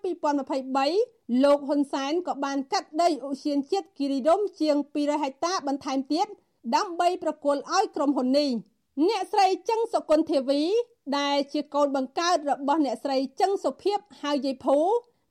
[0.69, 6.27] 2023លោកហ៊ុនសែនក៏បានកាត់ដីឧស្សាហជាតិគិរីរំជាង200ហិកតាបន្ថែមទៀត
[6.77, 8.51] ដើម្បីប្រគល់ឲ្យក្រុមហ៊ុននេះ
[9.09, 10.63] អ្នកស្រីចឹងសុគន្ធាវី
[11.19, 14.79] ដែលជាកូនបង្កើតរបស់អ្នកស្រីចឹងសុភាពហៅយាយភូ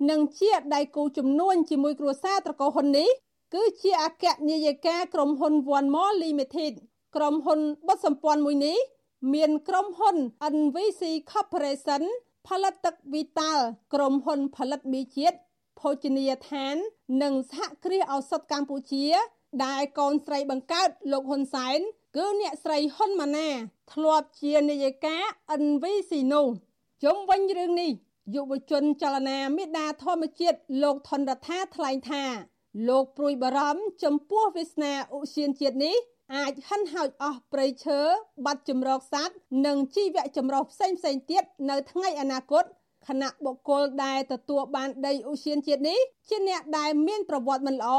[0.09, 3.09] និងជាដៃគូជំនួញជាមួយគ្រួសារត្រកូលហ៊ុននេះ
[3.53, 6.73] គឺជាអគ្គនាយិកាក្រុមហ៊ុន One More Limited
[7.17, 8.77] ក្រុមហ៊ុនបុតសម្ព័ន្ធមួយនេះ
[9.34, 10.17] មានក្រុមហ៊ុន
[10.56, 11.01] NVC
[11.32, 12.03] Corporation
[12.47, 13.60] ផលិតទឹក Vital
[13.93, 15.38] ក្រុមហ៊ុនផលិតមីជាតិ
[15.80, 16.75] ភោជនីយដ្ឋាន
[17.23, 19.06] និងសហគ្រាសឱសថកម្ពុជា
[19.65, 21.80] ដែលកូនស្រីបង្កើតលោកហ៊ុនសែន
[22.17, 23.49] គឺអ្នកស្រីហ៊ុនម៉ាណា
[23.93, 25.17] ធ្លាប់ជានាយិកា
[25.63, 26.47] NVC នោះ
[27.03, 27.91] ជុំវិញរឿងនេះ
[28.36, 32.23] យុវជនចលនាមេដាធម្មជាតិលោកថនរដ្ឋាថ្លែងថា
[32.89, 35.97] លោកព្រួយបារម្ភចំពោះវាសនាឧស្សាហជាតិនេះ
[36.35, 37.99] អាចហិនហោចអស់ព្រៃឈើ
[38.45, 39.35] បាត់ចម្រោកសត្វ
[39.65, 42.63] និងជីវៈចម្រុះផ្សេងផ្សេងទៀតនៅថ្ងៃអនាគត
[43.07, 47.91] ខណៈបុគ្គលដែលទទួលបានដីឧស្សាហជាតិនេះជាអ្នកដែលមានប្រវត្តិមិនល្អ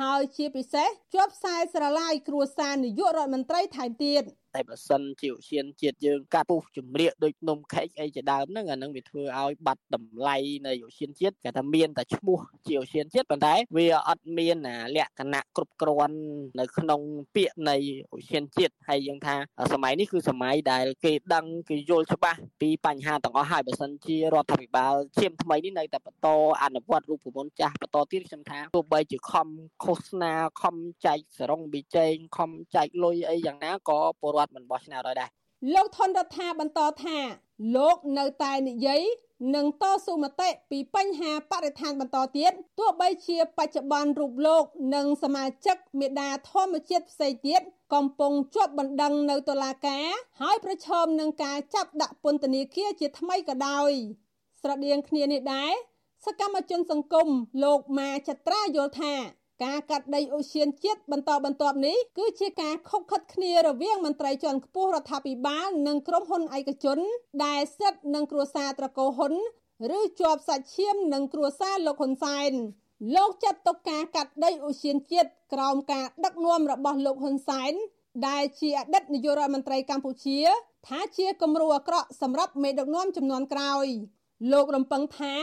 [0.00, 4.22] ហើយជាពិសេសជាប់ខ្សែស្រឡាយគ្រួសារនាយករដ្ឋមន្ត្រីថែមទៀត
[4.56, 10.36] តែបើសិនជាឧស្សាហជាតិយើងកាត់ពុះជំរាកដូចនំខេកអីជាដើមហ្នឹងអាហ្នឹងវាធ្វើឲ្យបាត់តម្លៃ
[10.66, 14.56] នៃឧស្សាហជាតិគេថាមានតែឈ្មោះជាឧស្សាហជាតិប៉ុន្តែវាអត់មាន
[14.96, 16.18] លក្ខណៈគ្រប់គ្រាន់
[16.60, 17.00] នៅក្នុង
[17.34, 17.76] ពាក្យនៃ
[18.14, 19.36] ឧស្សាហជាតិហើយយើងថា
[19.72, 26.28] សម័យនេះគឺសម័យដែលគេដឹងគេយល់ច្បាស់ពីបញ្ហាទាំងអស់ហើយបើសិនជារដ្ឋាភិបាលឈាមថ្មីនេះនៅតែបន្ត
[26.62, 29.48] អនុវត្តរូបមន្តចាស់បន្តទៀតខ្ញុំថាទោះបីជាខំ
[29.84, 30.32] ឃោសនា
[30.62, 35.30] ខំចែកសរងប៊ីចេងខំចែកលុយអីយ៉ាងណាក៏ពលរដ្ឋមិនបោះឆ្នោតឲ្យដែរ
[35.74, 37.18] លោកថនរដ្ឋាបន្តថា
[37.76, 39.02] លោកនៅតែនិយាយ
[39.56, 47.62] នឹងតស៊ូមតិពីបញ្ហាបរិស្ថានបន្តទៀតទោះបីជាបច្ចុប្បន្នរូបលោក និងសមាជិកមេដាធម្មជាតិផ្សេងទៀត
[47.94, 50.06] កំពុងជាប់បណ្ដឹងនៅតុលាការ
[50.40, 53.90] ហើយប្រឈមនឹងការចាប់ដាក់ពន្ធនាគារជាថ្មីក៏ដោយ
[54.62, 55.72] ស្រដៀងគ្នានេះដែរ
[56.26, 57.28] សកម្មជនសង្គម
[57.64, 59.14] លោកម៉ាចត្រាយល់ថា
[59.64, 66.98] ការកាត់ដីអូសៀនជាតិបន្តបន្ទាប់នេះគឺជាការខុបខិតគ្នារវាងមន្ត្រីជាន់ខ្ពស់រដ្ឋាភិបាលនិងក្រុមហ៊ុនឯកជន
[67.44, 69.34] ដែលស្ថិតនឹងគ្រួសារត្រកូលហ៊ុន
[69.98, 72.52] ឬជាប់សាច់ឈាមនឹងគ្រួសារលោកហ៊ុនសែន
[73.16, 77.72] លោកចាត់ទុកការកាត់ដីអូសៀនជាតិក្រោមការដឹកនាំរបស់លោកហ៊ុនសែន
[78.28, 80.38] ដែលជាអតីតនាយករដ្ឋមន្ត្រីកម្ពុជា
[80.88, 83.86] ថាជាគំរូអាក្រក់សម្រាប់មេដឹកនាំចំនួនក្រោយ
[84.52, 85.34] លោករំពឹងថា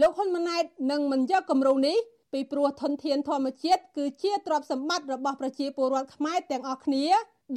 [0.00, 1.98] លោកហ៊ុនម៉ាណែតនឹងមិនយកគំរូនេះ
[2.32, 7.06] ពីព្រោះធនធានធម្មជាតិគឺជាទ្រព្យសម្បត្តិរបស់ប្រជាពលរដ្ឋខ្មែរទាំងអស់គ្នា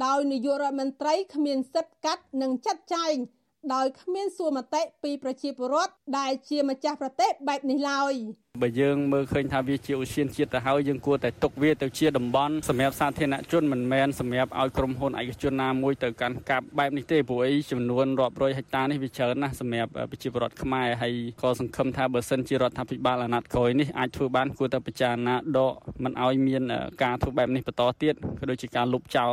[0.06, 3.14] ដោយនាយករដ្ឋមន្ត្រីគ្មានសិទ្ធិកាត់និងចាត់ចែង
[3.74, 8.14] ដោយគ្មានសួរមតិពីប្រជាពលរដ្ឋដែលជាម្ចាស់ប្រទេសបែបនេះឡើយ។
[8.58, 25.72] បើយើងមើលឃើញថាវាជាឧស្សាហជាតិទៅហើយយើងគួរតែទុកវាទៅជាតំបន់សម្រាប់សាធារណជនមិនមែនសម្រាប់ឲ្យក្រុមហ៊ុនឯកជនណាមួយទៅកាន់កាប់បែបនេះទេព្រោះអីចំនួនរាប់រយហិកតានេះវាច្រើនណាស់សម្រាប់ប្រជាពលរដ្ឋខ្មែរហើយក៏សង្ឃឹមថាបើសិនជារដ្ឋាភិបាលអាណត្តិក្រោយនេះអាចធ្វើបានគួរតែពិចារណាដក
[26.04, 26.62] មិនឲ្យមាន
[27.02, 29.32] ការធ្វើបែបនេះបន្តទៀតក៏ដូចជាការលុបចោល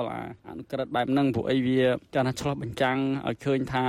[0.49, 1.81] អនុក្រឹត្យបែបហ្នឹងព្រោះអីវា
[2.15, 3.85] ចាស់ណាឆ្លោះបញ្ចាំងឲ្យឃើញថា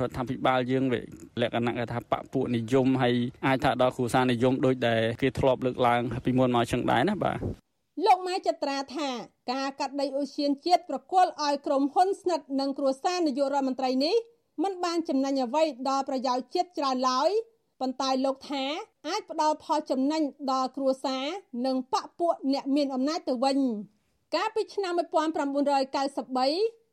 [0.00, 1.00] រដ្ឋាភិបាលយើងវា
[1.40, 3.14] លក្ខណៈថាបពពួកនិយមហើយ
[3.46, 7.38] អាចថាដល់គ្រួសារនិយមដូចដែលគេធ្លាប់លើកឡើងពីមុនមកចឹងដែរណាបាទ
[8.04, 9.08] លោកម៉ែចត្រាថា
[9.52, 14.16] ការកាត់ដីអូសៀនជាតិប្រគល់ឲ្យក្រុមហ៊ុនស្និទ្ធនឹងគ្រួសារនាយករដ្ឋមន្ត្រីនេះ
[14.62, 17.30] មិនបានចំណេញអ្វីដល់ប្រយោជន៍ជាតិច្រើនឡើយ
[17.80, 18.64] ប៉ុន្តែលោកថា
[19.08, 21.24] អាចផ្ដល់ផលចំណេញដល់គ្រួសារ
[21.66, 23.58] និងបពពួកអ្នកមានអំណាចទៅវិញ
[24.34, 25.34] កាលពីឆ្នាំ1993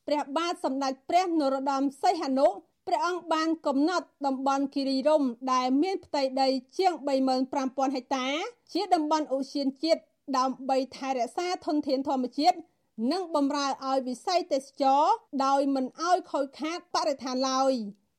[0.07, 2.47] ព្រះបាទសម្ដេចព្រះនរោត្តមសីហនុ
[2.87, 6.93] ព្រះអង្គបានកំណត់តំបន់គិរីរម្យដែលមានផ្ទៃដីជាង
[7.45, 8.27] 35000ហិកតា
[8.73, 10.01] ជាតំបន់អូសៀនជាតិ
[10.37, 12.57] ដើម្បីថែរក្សាធនធានធម្មជាតិ
[13.11, 15.03] និងបម្រើឲ្យវិស័យទេសចរ
[15.45, 17.73] ដោយមិនឲ្យខូចខាតបរិស្ថានឡើយ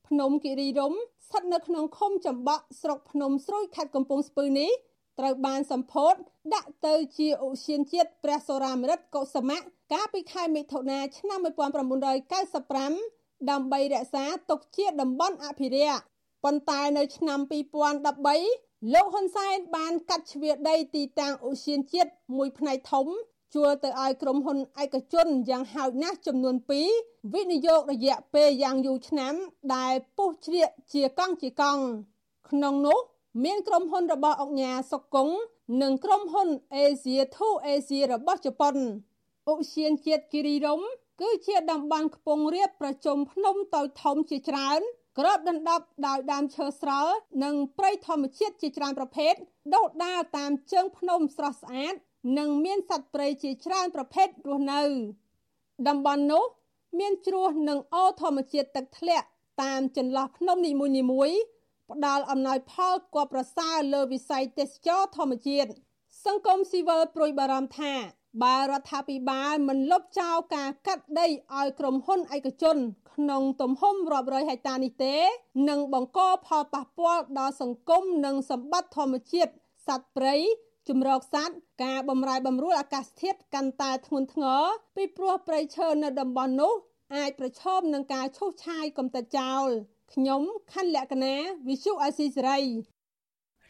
[0.08, 4.70] ភ្នំគិរីរម្យស្ថិតនៅក្នុងឃុំចំបក់ស្រុកភ្នំស្រួយខេត្តកំពង់ស្ពឺនេះ
[5.18, 6.14] ត្រូវបានសម្ពោធ
[6.54, 9.58] ដាក់ទៅជាឧស្សាហជាតិព្រះសូរាមរិតកុសមៈ
[9.92, 13.17] កាលពីខែមិថុនាឆ្នាំ1995
[13.50, 16.00] ដើម្បីរក្សាទុកជាតំបន់អភិរក្ស
[16.44, 17.38] ប៉ុន្តែនៅឆ្នាំ
[18.16, 23.06] 2013លោកហ៊ុនសែនបានកាត់ជ្រៀតដីទីតាំងអូសៀនជាតិមួយផ្នែកធំ
[23.54, 26.56] ជួលទៅឲ្យក្រុមហ៊ុនឯកជនយ៉ាងហោចណាស់ចំនួន
[26.94, 29.34] 2វិនិយោគរយៈពេលយ៉ាងយូរឆ្នាំ
[29.74, 31.82] ដែលពុះជ្រៀកជាកង់ជាកង់
[32.50, 32.98] ក្នុងនោះ
[33.44, 35.36] មានក្រុមហ៊ុនរបស់អង្គការសុកគង្គ
[35.82, 36.48] និងក្រុមហ៊ុន
[36.84, 38.76] Asia 2 Asia របស់ជប៉ុន
[39.50, 40.88] ឧស្សាហជាតិគិរីរម្យ
[41.20, 44.80] គឺជាតំបន់ខ្ពង់រាបប្រជុំភ្នំតូចធំជាច្រើន
[45.18, 49.34] ក្របដណ្ដប់ដោយដើមឈើស្រល់និងព្រៃធម្មជាតិជាច្រើនប្រភេទ
[49.74, 51.94] ដុះដាលតាមជើងភ្នំស្រស់ស្អាត
[52.38, 54.82] និងមានសត្វព្រៃជាច្រើនប្រភេទរស់នៅ
[55.88, 56.44] តំបន់នោះ
[56.98, 59.26] មានជ្រោះនិងអូរធម្មជាតិទឹកធ្លាក់
[59.62, 60.72] តាមចន្លោះភ្នំនី
[61.12, 61.38] មួយៗ
[61.90, 65.70] ផ្ដល់អំណោយផលគបប្រសើរលើវិស័យទេសចរធម្មជាតិ
[66.24, 67.94] សង្គមស៊ីវិលព្រួយបារម្ភថា
[68.42, 72.76] បើរដ្ឋាភិបាលមិនលុបចោលការកាត់ដីឲ្យក្រុមហ៊ុនឯកជន
[73.12, 75.16] ក្នុងទំហំរាប់រយហិកតានេះទេ
[75.68, 79.52] នឹងបង្កផលប៉ះពាល់ដល់សង្គមនិងសម្បត្តិធម្មជាតិ
[79.86, 80.34] សត្វព្រៃ
[80.88, 84.62] ជំរកសត្វការបំរែបំរួលអាកាសធាតុកាន់តែធ្ងន់ធ្ងរ
[84.96, 86.72] ពីព្រោះព្រៃឈើនៅតំបន់នោះ
[87.16, 89.66] អាចប្រឈមនឹងការឈូសឆាយកំទេចចោល
[90.14, 91.34] ខ្ញុំខណ្ឌលក្ខណា
[91.68, 92.60] វិសុអាស៊ីសេរី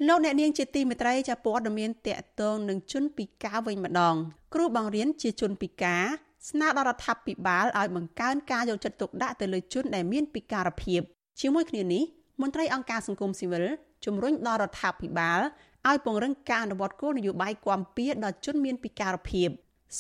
[0.07, 4.15] លោកអ្នកនាងជាទីមេត្រីចាព័ត៌មានតកតងនឹងជនពិការវិញម្ដង
[4.55, 6.05] គ្រូបង្រៀនជាជនពិការ
[6.49, 11.01] ស្នើដល់រដ្ឋាភិបាលឲ្យបង្កើនការយកចិត្តទុកដាក់ទៅលើជនដែលមានពិការភាព
[11.41, 12.03] ជាមួយគ្នានេះ
[12.41, 13.65] មន្ត្រីអង្គការសង្គមស៊ីវិល
[14.05, 15.41] ជំរុញដល់រដ្ឋាភិបាល
[15.89, 19.49] ឲ្យពង្រឹងការអនុវត្តគោលនយោបាយគាំពៀដល់ជនមានពិការភាព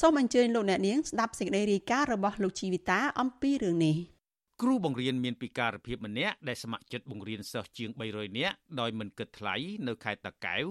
[0.00, 3.96] សូមអញ្ជើញលោកអ្នកនាងស្ដាប់សេចក្តីរាយការណ៍របស់លោកជីវិតាអំពីរឿងនេះ។
[4.62, 9.54] គ្រូបង្រៀនមានពិការភាពម្នាក់ដែលស្ម័គ្រចិត្តបង្រៀនសិស្សជាង300នាក់ដោយមិនគិតថ្លៃ
[9.88, 10.66] នៅខេត្តតាកែវ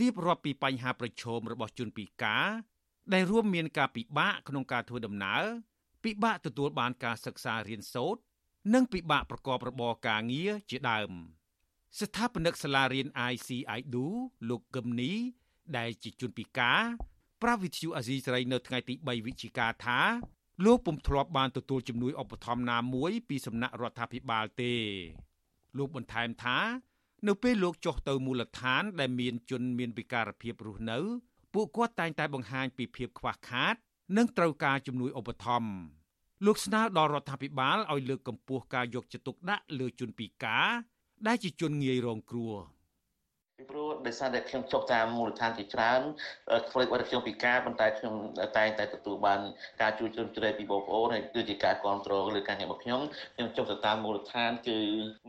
[0.00, 2.46] រៀបរាប់ពីបញ្ហាប្រឈមរបស់ជនពិការ
[3.14, 5.42] ដែលរួមមានការពិបាកក្នុងការធ្វើដំណើរ
[6.04, 8.20] ពិបាកទទួលបានការសិក្សារៀនសូត្រ
[8.74, 11.12] និងពិបាកប្រកបរបរការងារជាដើម
[12.00, 14.06] ស្ថាបនិកសាលារៀន ICIDU
[14.48, 15.12] លោកកឹមនី
[15.76, 16.80] ដែលជាជនពិការ
[17.42, 20.00] ប្រាវិទ្យូអាស៊ីសេរីនៅថ្ងៃទី3វិច្ឆិកាថា
[20.64, 24.74] លោកពុំធ្លាប់បានទទួលជំនួយឧបត្ថម្ភណាមួយពីសំណាក់រដ្ឋាភិបាលទេ
[25.76, 26.58] លោកបន្ថែមថា
[27.26, 30.98] នៅពេលលោកចុះទៅមូលដ្ឋាន ដែលមានជនមានពិការភាពរស់នៅ
[31.54, 33.74] ពួកគាត់តែងតែបង្ហាញពីភាពខ្វះខាត
[34.16, 35.72] និងត្រូវការជំនួយឧបត្ថម្ភ
[36.46, 40.68] លោកស្នើដល់រដ្ឋាភិបាលឲ្យលើកកម្ពស់ការយកចិត្តទុកដាក់លើជនពិការ
[41.26, 42.79] ដែលជាជនងាយរងគ្រោះពីព្រោះ
[44.06, 46.00] ដោយសារតែខ្ញុំចុះតាមមូលដ្ឋានជាច្រើន
[46.70, 48.14] ផ្លេចរបស់ខ្ញុំពិការប៉ុន្តែខ្ញុំ
[48.58, 49.40] តែងតែទទួលបាន
[49.82, 53.00] ការជួយជ្រោមជ្រែកពីបងប្អូនហើយគឺជាការគ្រប់គ្រងលើការងាររបស់ខ្ញុំ
[53.34, 54.78] ខ្ញុំចុះទៅតាមមូលដ្ឋានគឺ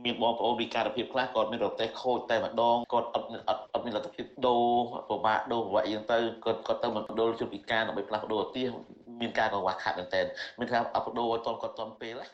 [0.06, 4.66] មានបងប្អូនវិការភាពខ្លះគាត់មានរទេះខូចតែម្ដងគាត់អត់អត់អត់មានលទ្ធភាពដូរ
[5.10, 8.82] ពិបាកដូរប្រវត្តិយ៉ាងទៅគាត់គាត់ទៅមណ្ឌលជនពិការដើម្បីផ្លាស់ប្ដូរឧទាហរណ៍
[9.22, 10.26] មានការកង្វះខាតមែនទែន
[10.60, 12.28] មានការអបដូរឲ្យតន់គាត់តន់ពេលណា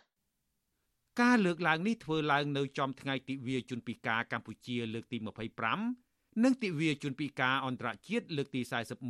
[1.21, 6.06] ការលើកឡើងនេះធ្វើឡើងនៅចំថ្ងៃទិវាជនពិការកម្ពុជាលើកទី25
[6.43, 8.61] និងទិវាជនពិការអន្តរជាតិលើកទី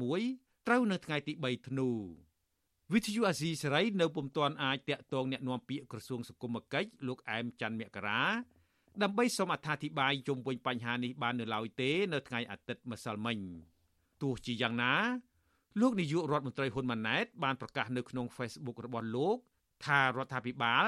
[0.10, 1.90] 41ត្រូវនៅថ្ងៃទី3ធ្នូ
[2.94, 8.22] វិទ្យុអាស៊ីសេរីនៅពុំទាន់អាចតាក់ទងអ្នកណាំពាក្យក្រសួងសង្គមគិច្ចលោកអែមច័ន្ទមករា
[9.04, 13.38] ដើម្បីសូមអត្ថាធិប្បាយជុំវិញបញ្ហានេះបាននៅឡើយទេនៅថ្ងៃអាទិត្យម្សិលមិញ
[14.22, 14.94] ទោះជាយ៉ាងណា
[15.82, 19.38] លោកនាយករដ្ឋមន្ត្រីហ៊ុនម៉ាណែតបានប្រកាសនៅក្នុង Facebook របស់លោក
[19.86, 20.88] ថារដ្ឋាភិបាល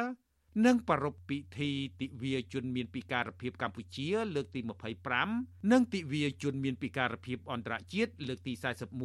[0.66, 4.62] និងប្រារព្ធពិធីទិវាជនមានពិការភាពកម្ពុជា លើកទី
[5.16, 8.54] 25និងទិវាជនមានពិការភាពអន្តរជាតិលើកទី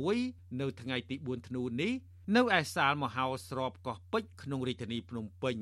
[0.04, 1.92] 41នៅថ្ងៃទី4ធ្នូនេះ
[2.36, 5.58] នៅឯសាលមហោស្រពកោះពេជ្រក្នុងរាជធានីភ្នំពេញ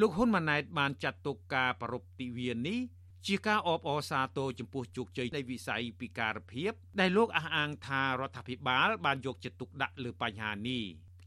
[0.00, 2.80] លោកហ៊ុនម៉ាណែតបានចាត់ទុកការប្រារព្ធទិវានេះ
[3.26, 10.84] ជាការអបអរសាទរចំពោះជោគជ័យនៃវិស័យពិការភាព ដែលលោកអះអាងថារដ្ឋាភិបាលបានយកចិត្តទុកដាក់លើបញ្ហានេះ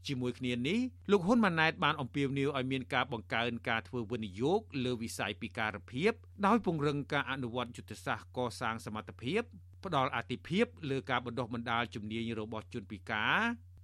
[0.08, 0.78] ជាមួយគ្នានេះ
[1.10, 6.12] លោកហ៊ុនម៉ាណែតបានអំពាវនាវឲ្យមានការបង្កើនការធ្វើវិនិយោគលើវិស័យពិការភាព
[6.46, 9.42] ដោយពង្រឹងការអនុវត្តយុទ្ធសាស្ត្រកសាងសមត្ថភាព
[9.84, 13.38] ផ្ដល់អាទិភាពលើការបណ្ដុះបណ្ដាលជំនាញរបស់ជនពិការ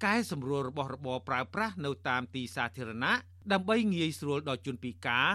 [0.05, 3.13] កែសម្រួលរបស់របរប្រើប្រាស់នៅតាមទីសាធារណៈ
[3.53, 5.33] ដើម្បីងាយស្រួលដល់ជនពិការ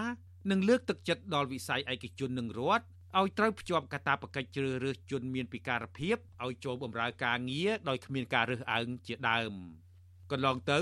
[0.50, 2.84] និងលើកទឹកចិត្តដល់វិស័យឯកជននិងរដ្ឋ
[3.18, 9.54] ឲ្យត្រូវភ្ជាប់កាតព្វកិច្ចជ្រើសរើសជនមានពិការភាពឲ្យចូលបម្រើការងារដោយគ្មានការរើសអើងជាដើម។
[10.32, 10.78] កន្លងទៅ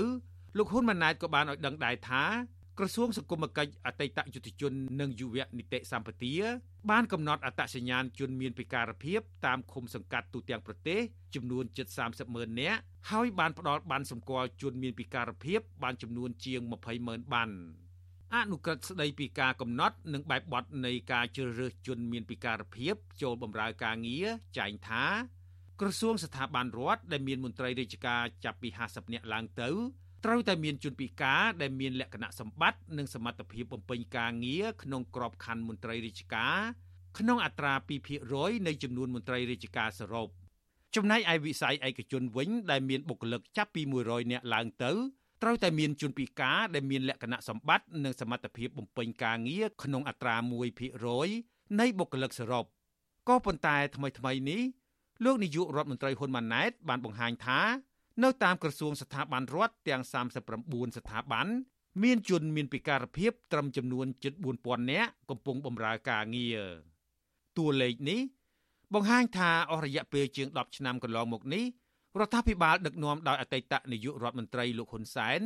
[0.57, 2.23] លោកហ៊ុនម៉ាណែតក៏បានឲ្យដឹងដែរថា
[2.79, 6.33] ក្រសួងសង្គមគិច្ចអតីតយុទ្ធជននិងយុវនីតិសម្បទា
[6.89, 10.99] បានកំណត់អត្តសញ្ញាណជនមានពិការភាពតាមឃុំសង្កាត់ទូទាំងប្រទេស
[11.35, 12.79] ចំនួនជិត30ម៉ឺននាក់
[13.11, 17.49] ហើយបានផ្ដល់បានសម្គាល់ជនមានពិការភាពបានចំនួនជាង20ម៉ឺនបាន
[18.33, 25.05] អនុក្រឹត្យស្ដីពីការកំណត់និងបែបបទនៃការជ្រើសរើសជនមានពិការភាពចូលបម្រើការងារចែងថា
[25.81, 29.69] ក្រសួងស្ថាប័នរដ្ឋដែលមានមន្ត្រីរាជការចាប់ពី50នាក់ឡើងទៅ
[30.25, 36.57] ត្រូវតែមានជនពិការដែលមានលក្ខណៈសម្បត្តិនិងសមត្ថភាពបំពេញការងារក្នុងក្របខ័ណ្ឌមន្ត្រីរាជការ
[37.17, 37.73] ក្នុងអត្រា
[38.19, 40.27] 2%នៃចំនួនមន្ត្រីរាជការសរុប
[40.95, 44.91] ចំណែកឯវិស័យឯកជនវិញដែលមានបុគ្គលិកចាប់ពី100នាក់ឡើងទៅ
[45.43, 50.35] ត្រូវតែមានជនពិការដែលមានលក្ខណៈសម្បត្តិនិងសមត្ថភាពបំពេញការងារក្នុងអត្រា
[51.07, 52.65] 1%នៃបុគ្គលិកសរុប
[53.27, 54.61] ក៏ប៉ុន្តែថ្មីៗនេះ
[55.25, 57.59] លោកនាយករដ្ឋមន្ត្រីហ៊ុនម៉ាណែតបានបង្ហាញថា
[58.23, 60.01] នៅតាមក្រសួងស្ថាប័នរដ្ឋទាំង
[60.49, 61.47] 39ស្ថាប័ន
[62.03, 66.59] មានជនមានពិការភាពត្រឹមចំនួនជិត4000នាក់កំពុងបម្រើការងារ
[67.57, 68.19] តួលេខនេះ
[68.93, 71.65] បង្ហាញថាអស់រយៈពេលជាង10ឆ្នាំកន្លងមកនេះ
[72.19, 75.41] រដ្ឋាភិបាលដឹកនាំដោយអតីតនាយករដ្ឋមន្ត្រីលោកហ៊ុនសែន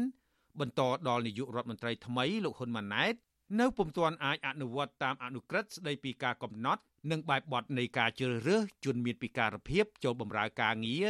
[0.60, 3.14] បន្តដល់នាយករដ្ឋមន្ត្រីថ្មីលោកហ៊ុនម៉ាណែត
[3.60, 11.08] នៅពុំទាន់អាចអនុវត្តតាមអនុក្រឹត្យស្តីពីការកំណត់ និងបែបបទនៃការជ្រើសរើសជនមានពិការភាពចូលបម្រើការងារ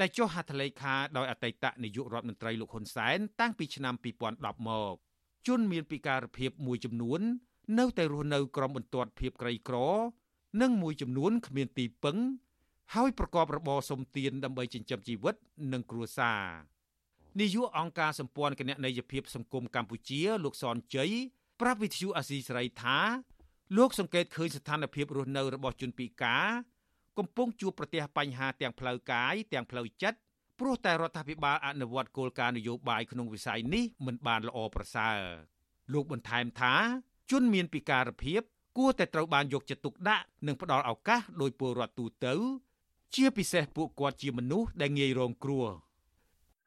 [0.00, 3.94] ដែលចុះហត្ថលេខាដោយអតីតនាយករដ្ឋមន្ត្រីលោកហ៊ុនសែនតាំងពីឆ្នាំ
[4.30, 4.94] 2010មក
[5.46, 7.20] ជនមានពិការភាពមួយចំនួន
[7.78, 9.76] នៅតែរស់នៅក្រោមបន្ទាត់ភាពក្រីក្រ
[10.62, 12.16] និងមួយចំនួនគ្មានទីពឹង
[12.94, 15.34] ហើយប្រកបរបរសុំទានដើម្បីចិញ្ចឹមជីវិត
[15.72, 16.42] និងគ្រួសារ
[17.40, 21.12] នាយកអង្គការសម្ព័ន្ធគណនេយ្យភាពសង្គមកម្ពុជាលោកសនជ័យ
[21.60, 22.98] ប្រាប់វិទ្យុអាស៊ីសេរីថា
[23.76, 26.48] លោកសង្កេតឃើញស្ថានភាពរស់នៅរបស់ជនពិការ
[27.18, 30.18] កំពុងជួបប្រទះបញ្ហាទាំងផ្លូវកាយទាំងផ្លូវចិត្ត
[30.58, 35.18] ព្រោះតែរដ្ឋាភិបាលអនុវត្តគោលការណ៍នយោបាយក្នុងវិស័យនេះមិនបានល្អប្រសើរ
[35.92, 36.74] លោកបន្ថែមថា
[37.30, 38.42] ជនមានពិការភាព
[38.78, 42.34] គួរតែត្រូវបានយកចិត្តទុកដាក់និងផ្ដល់ឱកាសដោយពលរដ្ឋទូទៅ
[43.14, 45.66] ជាពិសេសពួកគាត់ជាមនុស្សដែលងាយរងគ្រោះ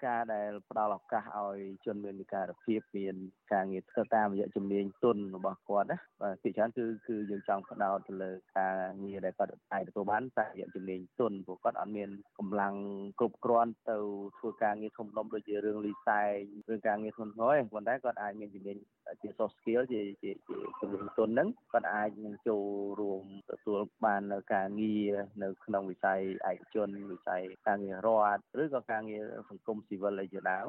[0.06, 3.16] ការដែលផ្ដល់ឱកាសឲ្យជនមានវិការភាពមាន
[3.54, 12.76] ការងារធ្វើតាមរយៈជំនាញទុនរបស់គាត់ណាបាទពីច្រើនគឺគឺយើងចង់ផ្ដោតទៅលើការងារដែលគាត់អាចទទួលបានតាមរយៈជំនាញទុនព្រោះគាត់អត់មានកម្លាំង
[13.20, 13.98] គ្រប់គ្រាន់ទៅ
[14.40, 16.36] ធ្វើការងារធំដុំដូចជារឿងលីសែង
[16.70, 18.78] រឿងការងារធ្ងន់ធ្ងរទេប៉ុន្តែគាត់អាចមានជំនាញ
[19.22, 22.64] ជា soft skill ជាជាជាជំនាញទុនហ្នឹងគាត់អាចនឹងចូល
[23.00, 30.68] រួមទទួលបាននៅការងារនៅក្នុងវិស័យឯកជនវិស័យការងាររដ្ឋឬក៏ការងារសង្គមស៊ីវិលអីជាដើម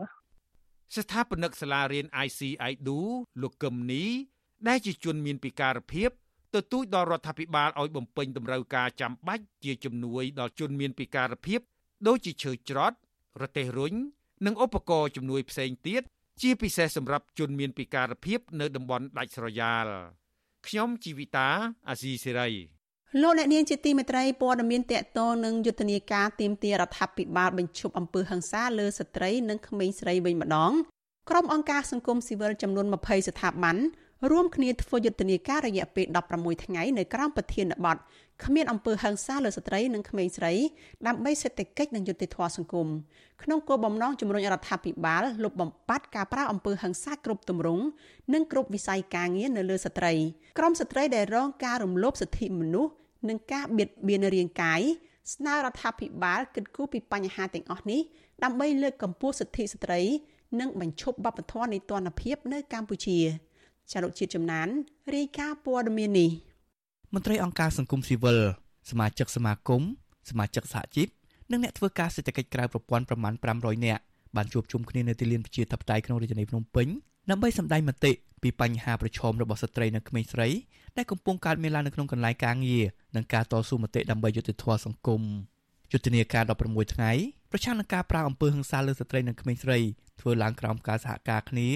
[0.96, 2.98] ស្ថាបនិកសាលារៀន ICIDU
[3.42, 4.04] លោកកឹមនី
[4.68, 6.10] ដែលជាជនមានពិការភាព
[6.54, 11.60] ទទូចដល់រដ្ឋាភិបាលឲ្យបំពេញតម្រូវការចាំបាច់ជាជំនួយដល់ជនមានពិការភាព
[12.06, 12.96] ដូចជាឈើច្រត់
[13.42, 13.94] រទេះរុញ
[14.46, 16.02] និងឧបករណ៍ជំនួយផ្សេងទៀត
[16.42, 19.86] ជាពិសេសសម្រាប់ជនមានពិការភាពនៅតំបន់ដាច់ស្រយាល
[20.66, 21.48] ខ្ញុំជីវិតា
[21.88, 22.48] អាស៊ីសេរី
[23.18, 30.72] លោកអ្នកនាងជាទីមេត្រីព័ត៌មានតកតងនឹងយុទ្ធនាការទៀមទារដ្ឋាភិបាលបញ្ឈប់អំពើហិង្សាលើស្ត្រីនិងក្មេងស្រីវិញម្ដង
[31.30, 33.76] ក្រុមអង្គការសង្គមស៊ីវិលចំនួន20ស្ថាប័ន
[34.30, 37.96] រួមគ្នាធ្វើយុទ្ធនាការរយៈពេល16ថ្ងៃនៅក្រោមប្រធានបទ
[38.44, 40.52] គ្មានអំពើហិង្សាលើស្ត្រីនិងក្មេងស្រី
[41.06, 42.88] ដើម្បីសេដ្ឋកិច្ចនិងយុត្តិធម៌សង្គម
[43.42, 47.84] ក្នុងគោលបំណងជំរុញរដ្ឋាភិបាលលុបបំបាត់ការប្រើអំពើហិង្សាគ្រប់ទម្រង់
[48.32, 50.12] និងគ្រប់វិស័យការងារនៅលើស្ត្រី
[50.58, 52.92] ក្រមស្ត្រីដែលរងការរំលោភសិទ្ធិមនុស្ស
[53.28, 54.80] និងការបៀតបៀនរាងកាយ
[55.34, 58.00] ស្នើរដ្ឋាភិបាលគិតគូរពីបញ្ហាទាំងអស់នេះ
[58.44, 60.00] ដើម្បីលើកកម្ពស់សិទ្ធិស្ត្រី
[60.60, 63.18] និងបញ្ឈប់បបធរនៃទណ្ឌភាពនៅកម្ពុជា
[63.92, 64.68] ចារុជាតិចំណាន
[65.14, 66.30] រាយការណ៍ព័ត៌មាននេះ
[67.14, 68.38] មន្ត្រីអង្គការសង្គមស៊ីវិល
[68.90, 69.82] សមាជិកសមាគម
[70.30, 71.08] សមាជិកសហជីព
[71.50, 74.02] និងអ្នកធ្វើការសេដ្ឋកិច្ចក្រៅប្រព័ន្ធប្រមាណ500នាក់
[74.36, 76.88] បានជួបជុំគ្នានៅទីលានប្រជាធិបតេយ្យក្នុងរាជធានីភ្នំពេញ
[77.30, 78.12] ដើម្បីសម្ដែងមតិ
[78.42, 80.48] ពីបញ្ហាប្រឈមរបស់ស្ត្រីនិងក្មេងស្រី
[80.96, 82.84] ដែលកំពុងកើតមានឡើងនៅក្នុងកន្លែងការងារ
[83.16, 85.22] និងការតស៊ូមតិដើម្បីយុត្តិធម៌សង្គម
[85.92, 87.12] យុទ្ធនាការ16ថ្ងៃ
[87.50, 89.78] ប្រឆាំងនឹងការប្រើអំពើហិង្សាលើស្ត្រីនិងក្មេងស្រី
[90.20, 91.68] ធ្វើឡើងក្រោមការសហការគ្នា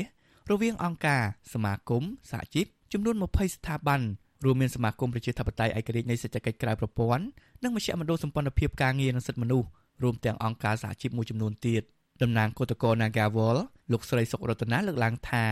[0.51, 4.01] រវាងអង្គការសមាគមសហជីពចំនួន20ស្ថាប័ន
[4.45, 7.25] រួមមានសមាគមប្រជាធិបតេយ្យឯករាជ្យនៃសេដ្ឋកិច្ចក្រៅប្រព័ន្ធ
[7.63, 9.69] និងមជ្ឈមណ្ឌលសម្ព័ន្ធភាពការងារនិងសិទ្ធិមនុស្ស
[10.03, 11.83] រួមទាំងអង្គការសហជីពមួយចំនួនទៀត
[12.23, 13.57] តំណាងគឧតកោ Nagawal
[13.93, 15.45] លោកស្រីសុករតនាលើកឡើងថា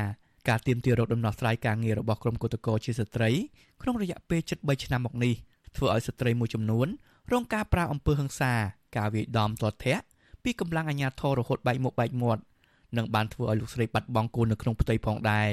[0.49, 3.31] ការទៀមទាររកដំណោះស្រាយការងាររបស់ក្រុមគឧតកោជាស្ត្រី
[3.83, 5.35] ក្នុងរយៈពេលជិត3ឆ្នាំមកនេះ
[5.77, 6.87] ធ្វើឲ្យស្ត្រីមួយចំនួន
[7.33, 8.53] រងការប្រើអំពើហិង្សា
[8.97, 10.05] ការវាយដំទាត់ធាក់
[10.45, 12.43] ពីកម្លាំងអាជ្ញាធររហូតបែកមុខបែកមាត់
[12.97, 15.49] និងបានធ្វើឲ្យលោកស្រីបាត់បង់កូននៅក្នុងផ្ទៃផងដែរ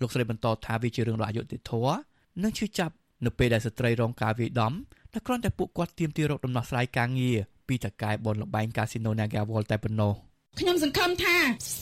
[0.00, 1.96] លោកស្រីបន្តថាវាជារឿងរអយុត្តិធម៌
[2.42, 2.94] និងឈឺចាប់
[3.24, 4.72] នៅពេលដែលស្ត្រីរងការវាយដំ
[5.12, 10.27] តែគ្រាន់តែពួកគាត់ទាមទាររកដំណោះស្រាយការងារពីតកែបនលបែងកាស៊ីណូ Naga World តែប៉ុណ្ណោះ
[10.60, 11.36] ខ្ញុំសង្ឃឹមថា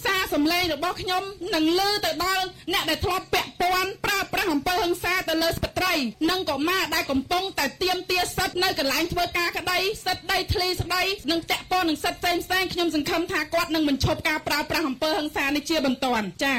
[0.05, 1.23] សារសម្លេងរបស់ខ្ញុំ
[1.55, 5.95] នឹងលើទៅដល់អ្នកដែលធ្លាប់ពាក់ព័ន្ធប្រើប្រាស់អំពើហិង្សាទៅលើស្ត្រី
[6.31, 16.59] និងកុមារដែលកំពុងតែទាមទារសិទ្ធិនៅកន្លែងធ្វើការក្តីសិទ្ធិដីធ្លីស្តីនិងតាក់ទងនឹងសិទ្ធិផ្សេងផ្សេងខ្ញុំសង្ឃឹមថាគាត់នឹងបញ្ឈប់ការប្រើប្រាស់អំពើហិង្សានេះជាបន្ទាន់ចា៎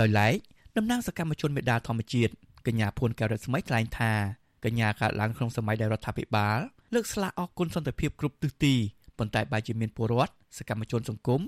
[0.00, 0.34] ដោយឡែក
[0.76, 2.32] តំណាងសកម្មជនមេដាធម្មជាតិ
[2.66, 4.12] កញ្ញាភួនកែវរស្មីថ្លែងថា
[4.64, 6.58] កញ្ញាកើតឡើងក្នុងសម័យដែលរដ្ឋាភិបាល
[6.94, 8.74] លើកស្លាកអគុណសន្តិភាពគ្រប់ទិសទី
[9.18, 11.40] ប៉ុន្តែបែរជាមានពលរដ្ឋ សកម្មជនសង្គម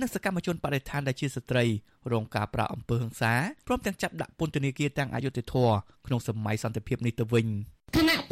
[0.00, 1.64] និងសកម្មជនបរិស្ថានដែលជាស្ត្រី
[2.12, 3.32] រងការប្រាអំពើហិង្សា
[3.66, 5.68] ព្រមទាំងចាប់ដាក់ពន្ធនាគារទាំងអយុធធរ
[6.06, 7.46] ក្នុងសម័យសន្តិភាពនេះទៅវិញ
[7.96, 8.31] គណៈពេលដែលព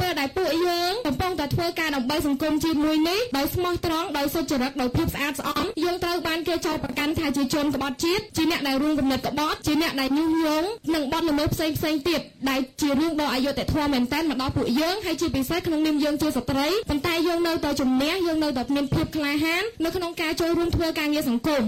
[1.01, 21.63] កយើងកំពុងតែធ្វើការដើម្បីសង្គមជាមួយនេះដោយស្មោះត្រង់ដោយសុចរិតដោយភាពស្អាតស្អំយើងត្រូវបានគេចោទប្រកាន់ថាជាជនក្បត់ជាតិជាអ្នកដែលរួមគំនិតក្បត់ជាអ្នកដែលញុះញង់និងបទល្មើសផ្សេងផ្សេងទៀតដែលជារឿងដ៏អយុត្តិធម៌មែនទែនមកដល់ពួកយើងហើយជាពិសេសក្នុងនាមយើងជាស្ត្រីប៉ុន្តែយើងនៅតែជំនះយើងនៅតែមានភាពក្លាហាននៅក្នុងការចូលរួមធ្វើការងារសង្គម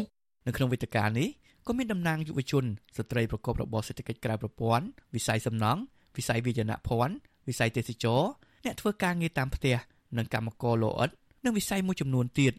[0.48, 1.28] នៅក្នុងវេទិកានេះ
[1.68, 2.64] ក៏មានតំណាងយុវជន
[2.98, 5.82] ស្ត្រីប្រកបរបរសេដ្ឋកិច្ចក្រៅប្រព័ន្ធវិស័យសំណង់
[6.18, 7.16] វិស័យវិជ្ជាភ័ណ្ឌ
[7.48, 8.22] វិស័យទេសចរ
[8.66, 9.76] អ្នកធ្វើការងារតាមផ្ទះ
[10.18, 11.10] និងកម្មករលោអិត
[11.44, 12.54] និងវិស័យមួយចំនួនទៀត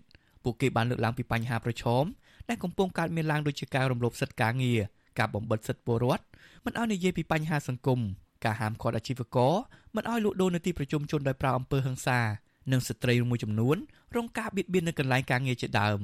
[0.45, 2.05] ពួកគេបានលើកឡើងពីបញ្ហាប្រឈម
[2.49, 4.81] ដែលកំពុងកើតមានឡើងដូចជាការរំលោភសិទ្ធិការងារ
[5.19, 6.25] ការបំបិទសិទ្ធិពលរដ្ឋ
[6.65, 8.01] មិនឲ្យនិយាយពីបញ្ហាសង្គម
[8.45, 9.55] ការហាមឃាត់អាជីវករ
[9.97, 12.21] មិនឲ្យលក់ដូរនៅទីប្រជុំជនដោយប្រើអំពើហិង្សា
[12.73, 13.77] និងស្ត្រីមួយចំនួន
[14.17, 16.01] រងការបៀតបៀននៅកន្លែងការងារជាដើម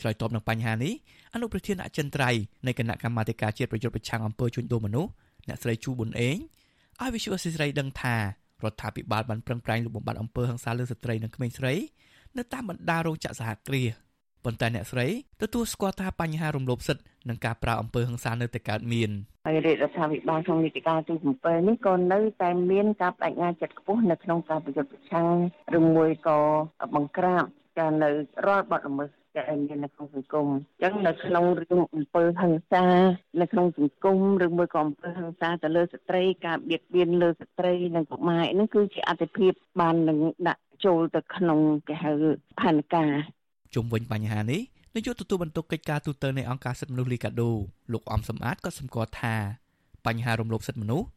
[0.00, 0.92] ឆ្លើយតបនឹងបញ្ហានេះ
[1.34, 5.10] អនុប្រធានអចិន្ត្រៃយ៍នៃគណៈកម្មាធិការជាតិប្រយុទ្ធប្រឆាំងអំពើជួញដូរមនុស្ស
[5.48, 6.36] អ្នកស្រីជូប៊ុនអេង
[7.00, 8.16] ឲ្យវិសុអសិរ័យដឹងថា
[8.66, 11.74] រដ្ឋាភិបាលបានប្រឹងប្រែងលុបបំបាត់អំពើហិង្សាលើស្ត្រីនិងក្មេងស្រី
[12.38, 13.88] នៅតាមបណ្ដារោងចក្រសហគ្រាស
[14.44, 15.06] ប៉ុន្តែអ្នកស្រី
[15.42, 19.10] ទទួលស្គាល់ថាបញ្ហារំលោភសិទ្ធិនិងការប្រើអំពើហិង្សានៅតែកើតមាន
[19.46, 25.34] ហើយរាជរដ្ឋាភិបាលក្នុងនីតិកាលទី7នេះក៏នៅតែមានការបដិញ្ញាចិត្តខ្ពស់នៅក្នុងការប្រយុទ្ធប្រឆាំង
[25.78, 26.38] ឬមួយក៏
[26.94, 27.44] បង្ក្រាប
[27.78, 28.10] ការនៅ
[28.46, 32.86] រាល់បទល្មើស ដែលមាននៅក្នុងសង្គមអញ្ចឹងនៅក្នុងរឿងអំពើហិង្សា
[33.40, 40.18] នៅក្នុងសង្គមឬមួយក៏អំពើហិង្សាទៅលើស្ត្រីការបៀតបៀនលើស្ត្រីនិងកុមារហ្នឹងគឺជាអតិភិបបាននឹង
[40.48, 42.12] ដាក់ចូលទៅក្នុងគេហៅ
[42.60, 43.12] ផែនការ
[43.74, 44.60] ជុំវិញបញ្ហានេះ
[44.94, 47.50] នាយកទទួលបន្ទុកកិច្ចការទូតនៃអង្គការសិទ្ធិមនុស្សលីកាដូ
[47.92, 49.34] លោកអំសំអាតក៏សម្គាល់ថា
[50.06, 51.08] បញ្ហារំលោភសិទ្ធិមនុស្ស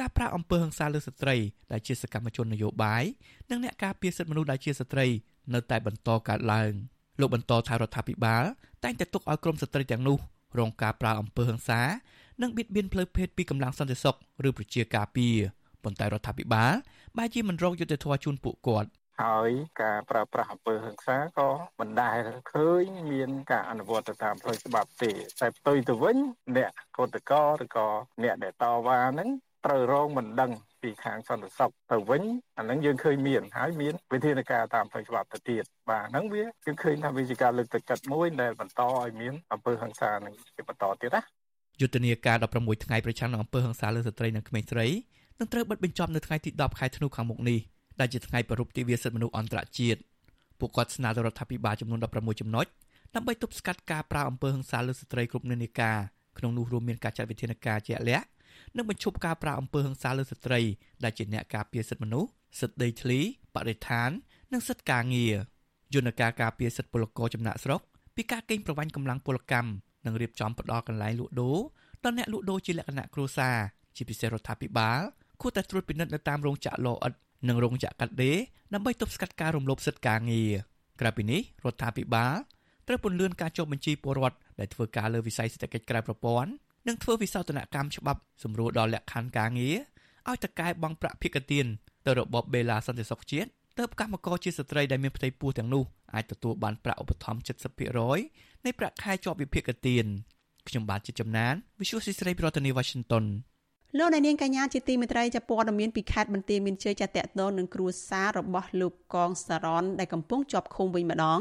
[0.00, 1.36] ការប្រាអំពើហិង្សាលើស្ត្រី
[1.72, 3.04] ដែលជាសកម្មជននយោបាយ
[3.50, 5.06] និងអ្នកការពារសិទ្ធិមនុស្សដែលជាស្ត្រី
[5.54, 6.72] នៅតែបន្តកើតឡើង។
[7.20, 8.44] លោកបន្តថារដ្ឋាភិបាល
[8.84, 10.18] តែងតែទុកឲ្យក្រុមស្ត្រីទាំងនោះ
[10.58, 11.80] រងការប្រើអំពើហិង្សា
[12.42, 14.16] និងបៀតបៀនផ្លូវភេទពីកម្លាំងសន្តិសុខ
[14.48, 15.36] ឬប្រជាការពារ
[15.84, 16.72] ប៉ុន្តែរដ្ឋាភិបាល
[17.16, 18.88] បែរជាមិនរកយុត្តិធម៌ជូនពួកគាត់
[19.22, 19.50] ហើយ
[19.82, 21.48] ការប្រើប្រាស់អំពើហិង្សាក៏
[21.80, 22.20] មិនដែល
[22.52, 26.16] ឃើញមានការអនុវត្តទៅតាមផ្លូវច្បាប់ទេតែផ្ទុយទៅវិញ
[26.56, 27.88] អ្នកកោតកោឬក៏
[28.22, 29.28] អ្នកដែលតវ៉ាហ្នឹង
[29.66, 30.50] ត្រូវរងមិនដឹង
[30.86, 32.22] ពីខាងសន្តិសុខទៅវិញ
[32.58, 41.22] អាហ្នឹងយើងឃើញមានហើយមានវិធានការតាមផ្លូវច្បាប់ទៅទៀតបាទហ្នឹងវាយើងឃើញថាវាជាការលើកទឹកចិត្តមួយដែលបន្តឲ្យមានអំពើហិង្សានឹងជាបន្តទៀតណា
[41.80, 44.86] យុទ្ធនាការ16ថ្ងៃប្រឆាំងនឹងអំពើហិង្សាលើស្ត្រីនិងក្មេងស្រី
[45.38, 47.58] នឹងត្រូវបិទបញ្ចប់នៅថ្ងៃទី10ខែធ្នូខាងមុខនេះ
[48.00, 50.00] ដែលជាថ្ងៃប្រពៃទិវាសិទ្ធិមនុស្សអន្តរជាតិ
[50.58, 52.66] ពួកគាត់ស្នើដល់រដ្ឋាភិបាលចំនួន16ចំណុច
[53.14, 55.98] ដើម្បីទប់ស្កាត់ការប្រើអំពើហិង្សាលើស្ត្រីគ្រប់និន្នាការ
[56.38, 58.26] ក្នុងនោះរួមមានការចាត់វិធានការជាក់លាក់
[58.76, 60.60] និងបញ្ឈប់ការប្រើអំពើហិង្សាលើស្ត្រី
[61.04, 63.20] ដែលជាអ្នកការពារសិទ្ធិមនុស្សសិទ្ធិដីធ្លី
[63.54, 64.10] បរិស្ថាន
[64.52, 65.34] និងសិទ្ធិការងារ
[65.94, 67.80] យន្តការការពារសិទ្ធិពលករចំណាក់ស្រុក
[68.16, 69.70] ពីការកេងប្រវ័ញ្ចកម្លាំងពលកម្ម
[70.06, 71.58] និងរៀបចំផ្ដល់កន្លែងលក់ដូរ
[72.04, 73.56] ដល់អ្នកលក់ដូរជាលក្ខណៈគ្រួសារ
[73.96, 75.00] ជាពិសេសរដ្ឋាភិបាល
[75.40, 77.12] គួរតែត្រួតពិនិត្យនៅតាមរោងចក្រលអិត
[77.48, 78.38] និងរោងចក្រកាត់ដេរ
[78.74, 80.50] ដើម្បីទប់ស្កាត់ការរំលោភសិទ្ធិការងារ
[81.00, 82.34] ក្រៅពីនេះរដ្ឋាភិបាល
[82.86, 86.50] ត្រូវពន្លឿនការចុះបញ្ជីពលរដ្ឋដែលធ្វើការលើវិស័យសេដ្ឋកិច្ចក្រៅប្រព័ន្ធ
[86.86, 89.76] និងធ្វើវិសោធនកម្មច្បាប់សម្រួលដល់លក្ខខណ្ឌការងារ
[90.28, 91.66] ឲ្យតកែបង់ប្រាក់ភិកទាន
[92.06, 95.84] ទៅរបបបេឡាសន្តិសុខជាតិទើបកម្មករជាស្ត្រីដែលមានផ្ទៃពោះទាំងនោះ
[96.14, 97.40] អាចទទួលបានប្រាក់ឧបត្ថម្ភ
[98.02, 100.04] 70%នៃប្រាក់ខែជាប់វិភាគទាន
[100.68, 103.24] ខ្ញុំបាទជាចំណាន Visual ស៊ីស្រីប្រធានាទី Washington
[103.98, 107.08] លោកអ្នកនាងកញ្ញាជាទីមេត្រីចាព័ត៌មានពីខេត្តបន្ទាយមានជ័យចាត
[107.40, 111.40] តងនឹងគ្រួសាររបស់លោកកងសារ៉នដែលកំពុងជាប់ឃុំវិញម្ដង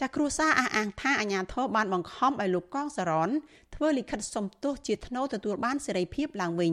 [0.00, 3.30] ចាគ្រួសារអះអាងថាអាញាធរបានបង្ខំឲ្យលោកកងសារ៉ន
[3.74, 6.72] ធ្វើលិខិតសុំទោសជាថ្នូរទទួលបានសេរីភាពឡើងវិញ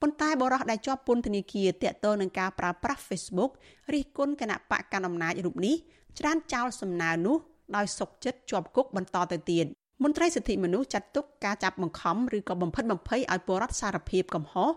[0.00, 3.50] ប៉ុន្តែបរិះដែលជាប់ពន្ធនាគារតកតងនឹងការប្រើប្រាស់ Facebook
[3.92, 5.76] រិះគន់គណៈបកកណ្ដាលអំណាចរូបនេះ
[6.18, 7.36] ច្រានចោលសំណើនោះ
[7.76, 9.66] ដោយសុកចិត្តជាប់គុកបន្តទៅទៀត
[10.02, 14.70] មន្ត្រីសិទ្ធិមនុស្សចាត់ទុកការចាប់បង្ខំឬក៏បំផិតបំភ័យឲ្យពលរដ្ឋសារភាពកំហុស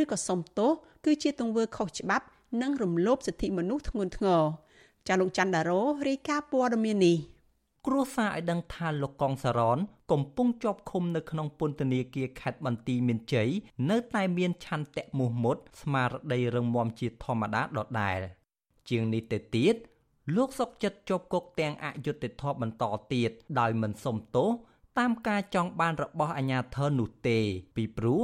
[0.00, 0.70] ឬក៏សុំទោស
[1.04, 2.24] គឺជាទង្វើខុសច្បាប់
[2.62, 4.42] និងរំលោភសិទ្ធិមនុស្សធ្ងន់ធ្ងរ
[5.08, 7.16] ចាលោកច័ន្ទដារ៉ូរាយការណ៍ព័ត៌មាននេះ
[7.86, 9.78] គ្រួសារឲ្យដឹងថាលោកកងសារ៉ន
[10.12, 13.48] កំពុងជាប់ឃុំនៅក្នុងពន្ធនាគារខេត្តបន្ទាយមានជ័យ
[13.90, 18.20] នៅតែមានឆន្ទៈមោះមុតស្មារតីរឹងមាំជាធម្មតាដដែល
[18.88, 19.74] ជាងនេះទៅទៀត
[20.36, 24.48] លោកសុកចិត្តជាប់គុកទាំងអយុត្តិធម៌បន្តទៀតដោយមិនសុំទោស
[24.98, 27.38] តាមការចង់បានរបស់អាជ្ញាធរនោះទេ
[27.76, 28.22] ពីព្រោះ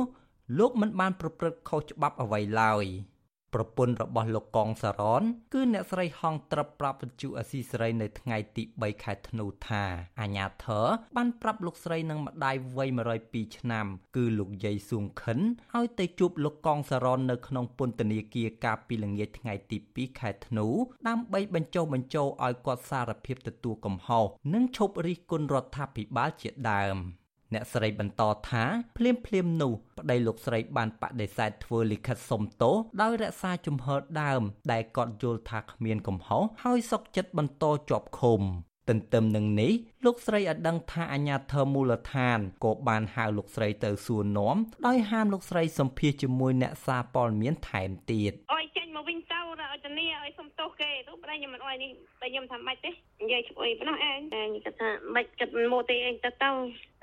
[0.58, 2.84] លោកមិនបានប្រព្រឹត្តខុសច្បាប់អ្វីឡើយ។
[3.54, 5.22] ប្រពន្ធរបស់លោកកងសារ៉ន
[5.54, 9.82] គឺអ្នកស្រីហងត្រឹបប្រាប់វិទ្យុអស៊ីសេរីនៅថ្ងៃទី3ខែធ្នូថា
[10.20, 10.86] អាញាធរ
[11.16, 12.88] បានប្រាប់លោកស្រីនិងម្ដាយវ័យ
[13.22, 13.86] 102ឆ្នាំ
[14.16, 15.38] គឺលោកយាយសួងខិន
[15.76, 20.66] ឲ្យទៅជួបលោកកងសារ៉ននៅក្នុងពន្ធនាគារកាលពីល្ងាចថ្ងៃទី2ខែធ្នូ
[21.08, 24.24] ដើម្បីបញ្ចុះបញ្ចូលឲ្យគាត់សារភាពទទួលកំហុស
[24.54, 26.98] និងឈប់រិះគន់រដ្ឋាភិបាលជាដើម។
[27.54, 28.64] អ្នកស្រីបន្តថា
[28.96, 34.42] ភ្លាមភ្លាមនោះប្តីលោកស្រីបានបដិសេធធ្វើលិខិតសុំទោសដោយរក្សាជំហរដើម
[34.72, 38.42] ដែលគាត់យល់ថាគ្មានកំហុសហើយសុកចិត្តបន្តជាប់ឃុំ
[38.88, 39.72] ទន្ទឹមនឹងនេះ
[40.04, 48.59] លោកស្រីឲ្យដឹងថាអាញាធិមូលដ្ឋានក៏បានហៅលោកស្រីទៅសួរនាំដោយហាមលោកស្រីសម្ភាសជាមួយអ្នកសារព័ត៌មានថែមទៀតអុយចេញ
[49.00, 51.90] មកវិញទៅឲ្យធានាឲ្យសុំទោសគេទៅប្តីខ្ញុំមិនអុយនេះ
[52.20, 52.90] តែខ្ញុំថាម៉េចទេ
[53.22, 56.50] និយាយឈ្មោះអីប៉ុណ្ណោះឯងតែគាត់ថាម៉េចគិតមកទេឯងទៅទៅ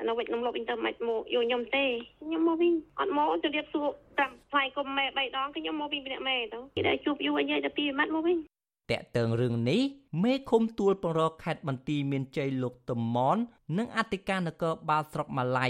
[0.08, 1.86] នៅវិញខ្ញុំលុបវិញទៅម៉េចមកយកខ្ញុំទេ
[2.24, 3.88] ខ្ញុំមកវិញអត់មកជម្រាបសួរ
[4.20, 8.38] តាមថ្លៃគុំម៉ែ3ដងខ្ញុំមកវិញពីអ្នកម៉ែទៅគេដែលជួបយូរអីទៅពីម៉ាត់មកវិញ
[8.92, 9.82] តកតើងរឿងនេះ
[10.24, 13.38] មេឃុំទួលបរខេត្តបន្ទាយមានជ័យលោកតមន
[13.78, 15.68] និងអធិការនគរបាលស្រុកម៉ាឡៃ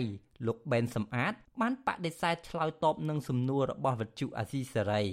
[0.48, 5.04] លោកបេនសំអាត បានបដិសេធឆ្លើយតបនឹងសំណួររបស់វិទ្យុអាស៊ីសេរី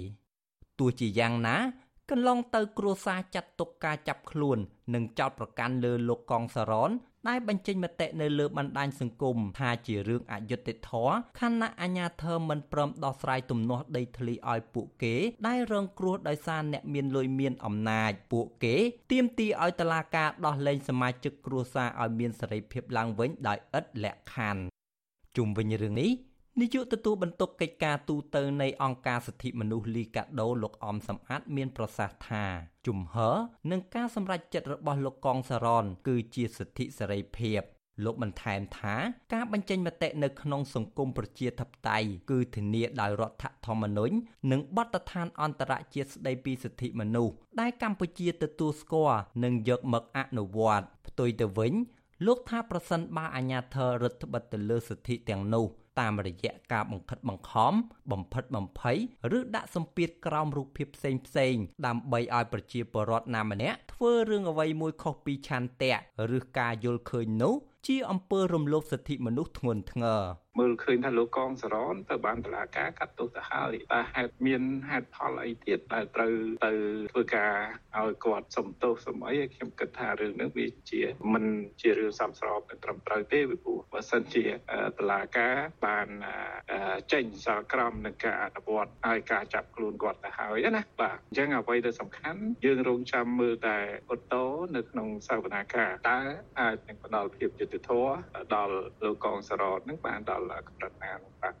[0.79, 1.57] ទោះជាយ៉ាងណា
[2.11, 4.57] កន្លងទៅគ្រួសារចាត់ទុកការចាប់ខ្លួន
[4.93, 6.91] និងចោទប្រកាន់លើលោកកងសារ៉ន
[7.27, 15.15] ដែលបញ្ចេញមតិនៅលើបណ្ដាញសង្គមថាជារឿងអយុត្តិធម៌ខណៈអាជ្ញាធរមិនព្រមដោះស្រាយទំនាស់ដីធ្លីឲ្យពួកគេ
[15.47, 18.75] ដែលរងគ្រោះដោយសារអ្នកមានលុយមានអំណាចពួកគេ
[19.11, 24.63] ទាមទារឲ្យតុលាការដោះលែងសមាជិកគ្រួសារឲ្យមានសេរីភាពឡើងវិញដោយឥតលក្ខខណ្ឌ
[25.37, 26.11] ជុំវិញរឿងនេះ
[26.61, 32.45] នាយកទទួលបន្ទុកកិច្ចការទូតនៃអង្គការសិទ្ធិមនុស្សលីកាដូលោកអំសំអាតមានប្រសាសន៍ថា
[32.87, 33.35] ជំហរ
[33.71, 37.61] និងការសម្រេចចិត្តរបស់លោកកងសារ៉នគឺជាសិទ្ធិសេរីភាព
[38.03, 38.95] លោកបន្ថែមថា
[39.33, 44.15] ការបញ្ចេញមតិនៅក្នុងសង្គមប្រជាធិបតេយ្យគឺធានាដោយរដ្ឋធម្មនុញ្ញ
[44.51, 51.73] និងបទដ្ឋានអន្តរជាតិស្តីពីសិទ្ធិមនុស្សដែលកម្ពុជាទទួលស្គាល់និងយកមកអនុវត្តផ្ទុយទៅវិញ
[52.25, 55.67] លោកថាប្រសិនបើអាជ្ញាធររដ្ឋបិទទៅលើសិទ្ធិទាំងនោះ
[55.99, 57.73] តាមរយៈការបង្ខិតបង្ខំ
[58.11, 58.97] បំផិតបំភ័យ
[59.37, 61.55] ឬដាក់សម្ពាធក្រោមរូបភាពផ្សេងផ្សេង
[61.87, 65.97] ដើម្បីឲ្យប្រជាពលរដ្ឋណាម្នាក់ធ្វើរឿងអ្វីមួយខុសពីឆន្ទៈ
[66.37, 67.55] ឬការយល់ឃើញនោះ
[67.87, 70.23] ជាអំពើរំលោភសិទ្ធិមនុស្សធ្ងន់ធ្ងរ
[70.59, 76.33] មើលឃើញថាលោកកងសរនទៅបានតឡាការកាត់ទោសទៅហើយតែហេតុមានហេតុផលអីទៀតដែលត្រូវ
[76.65, 76.71] ទៅ
[77.11, 77.53] ធ្វើការ
[77.97, 81.01] ឲ្យគាត់សំទោសសំអីខ្ញុំគិតថារឿងនេះវាជា
[81.33, 81.45] មិន
[81.81, 84.45] ជារឿងសំស្របត្រឹមត្រូវទេពីព្រោះបើសិនជា
[84.97, 85.55] តឡាការ
[85.85, 86.07] បាន
[87.13, 93.77] ចេញសារក្រមនឹងការអនុវត្តឲ្យការចាប់ខ្លួនគាត់ទៅហើយណាបាទអញ្ចឹងអ្វីដែលសំខាន់យើងរងចាំមើលតែ
[94.13, 96.19] ឧត្តរនៅក្នុងសវនាការតើ
[96.59, 98.09] អាចនឹងផ្ដល់ភាពយុត្តិធម៌
[98.55, 101.53] ដល់លោកកងសរតនឹងបានដល់កម្រិតណានោះបាទ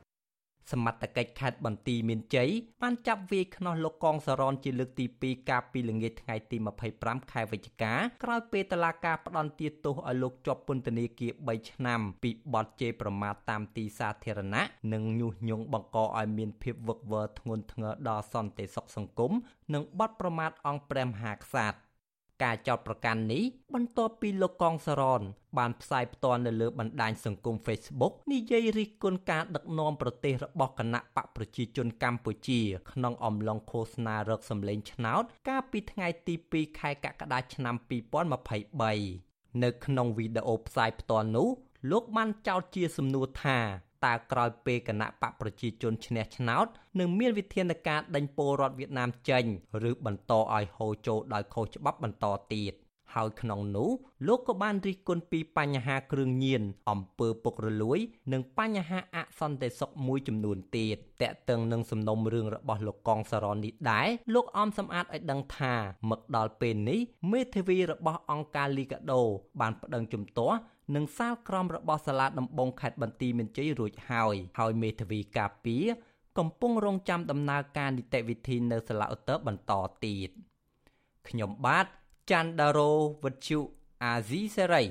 [0.71, 2.49] សមត្ថកិច្ចខេត្តបន្ទាយមានជ័យ
[2.81, 6.57] បានចាប់វាយខ្នោះលោកកងសរនជាលើកទី2កាលពីល្ងាចថ្ងៃទី
[6.93, 7.93] 25ខែវិច្ឆិកា
[8.23, 14.63] ក្រោយពេលតុលាការផ្តន្ទាទោសឲ្យលោកជាប់ពន្ធនាគារ3ឆ្នាំពីបទជេរប្រមាថតាមទីសាធារណៈ
[14.93, 19.31] និងញុះញង់បង្កឲ្យមានភាពវឹកវរធ្ងន់ធ្ងរដល់សន្តិសុខសង្គម
[19.73, 21.84] និងបទប្រមាថអង្គព្រះមហាក្សត្រ
[22.43, 25.21] ការចោទប្រកាន់នេះបន្ទាប់ពីលោកកងសរន
[25.57, 32.61] បានផ្សាយផ្ទាល់នៅលើបណ្ដាញសង្គម Facebook និយាយរិះគន់ការដឹកនាំប្រទេសរបស់គណៈបកប្រជាជនកម្ពុជា
[32.91, 37.75] ក្នុងអំឡុងឃោសនារកសម្លេងឆ្នោត កាលពីថ្ងៃទី2ខែកក្កដាឆ្នាំ
[38.89, 41.47] 2023នៅក្នុងវីដេអូផ្សាយផ្ទាល់នោះ
[41.91, 43.59] លោកបានចោទជាសំណួរថា
[44.05, 46.67] តើក្រោយពេលគណៈបកប្រជាជនឈ្នះឆ្នោត
[46.99, 49.43] នឹងមានវិធានការដេញពលរដ្ឋវៀតណាមចេញ
[49.89, 52.75] ឬបន្តឲ្យហូរចូលដោយខុសច្បាប់បន្តទៀត
[53.15, 53.89] ហើយក្នុងនោះ
[54.27, 57.99] លោកក៏បានរិះគន់ពីបញ្ហាគ្រឿងញៀនអំពើពុករលួយ
[58.33, 65.73] និងបញ្ហាអសន្តិសុខមួយចំនួនទៀតតកតឹងនឹងសំណុំរឿងរបស់លោកកងសរននេះដែរលោកអមសំអាតឲ្យដឹងថា
[66.09, 66.99] មកដល់ពេលនេះ
[67.31, 69.21] មេធាវីរបស់អង្គការលីកាដូ
[69.61, 70.57] បានប្តឹងជំទាស់
[70.95, 75.77] និងសាលក្រមរបស់សាលាដំបងខេត្តបន្ទាយមានជ័យរួចហើយហើយមេធាវីការពី
[76.37, 79.71] កំពុងរងចាំដំណើរការនីតិវិធីនៅសាលាឧត្តរបន្ត
[80.05, 80.29] ទៀត
[81.27, 81.85] ខ្ញុំបាទ
[82.31, 82.91] ច័ន្ទដារោ
[83.23, 83.59] វុទ្ធុ
[84.03, 84.83] អាស៊ីសេរី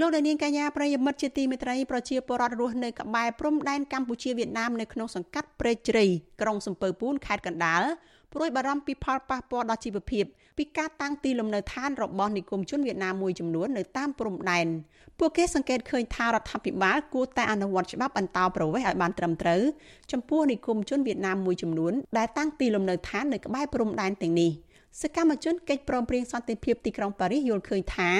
[0.00, 6.04] លោកដានៀងកញ្ញាប្រិយមិត្តជាទីមេត្រីប្រជាពលរដ្ឋរស់នៅក្បែរព្រំដែនកម្ពុជាវៀតណាមនៅក្នុងសង្កាត់ព្រែកជ្រៃ
[6.40, 7.82] ក្រុងសំពើពួនខេត្តកណ្ដាល
[8.34, 10.24] ព្រួយបារម្ភពីផលប៉ះពាល់ដល់ជីវភាព
[10.58, 14.66] ពីការតាំងទីលំនៅឋានរបស់និគមជនវៀតណាមមួយចំនួននៅតាមព្រំដែន
[15.18, 19.62] ពួកគេសង្កេតឃើញថារដ្ឋាភិបាលគួរតែអនុវត្តច្បាប់អន្តោប្រវេសន៍ឲ្យបានត្រឹមត្រូវ
[20.12, 24.50] ចំពោះនិគមជនវៀតណាមមួយចំនួនដែលតាំងទីលំនៅឋាននៅក្បែរព្រំដែនទាំងនេះ
[25.02, 28.16] សកម្មជនកិច្ចព្រមព្រៀងសន្តិភាពទីក្រុងប៉ារីសយល់ឃើញថារ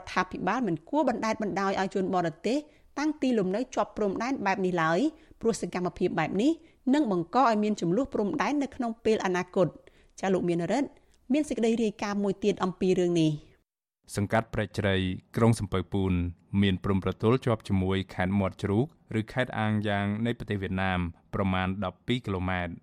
[0.00, 2.58] ដ្ឋាភិបាលមិនគួរបណ្តែតបណ្តោយឲ្យជនបរទេស
[2.98, 5.00] តាំងទីលំនៅជាប់ព្រំដែនបែបនេះឡើយ
[5.40, 6.50] ព្រោះសកម្មភាពបែបនេះ
[6.94, 9.68] នឹងបង្កឲ្យមានចំនួនព្រំដែននៅក្នុងពេលអនាគត
[10.20, 10.88] ចាលោកមានរិទ្ធ
[11.32, 13.30] មានសេចក្តីរាយការណ៍មួយទៀតអំពីរឿងនេះ
[14.16, 14.94] សង្កាត់ព្រែកជ្រៃ
[15.36, 16.12] ក្រុងសំពៅពូន
[16.62, 18.86] មានព្រំប្រទល់ជាប់ជាមួយខេត្តមាត់ជ្រូក
[19.20, 21.00] ឬខេត្តអាងយ៉ាងនៃប្រទេសវៀតណាម
[21.34, 22.74] ប្រមាណ12គីឡូម៉ែត្រ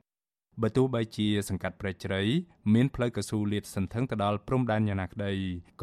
[0.62, 2.22] បើទោះបីជាសង្កាត់ព្រែកជ្រៃ
[2.74, 5.34] មានផ្លូវកស៊ូលាតសន្ធឹងទៅដល់ព្រំដែនយ៉ាងណាក្តី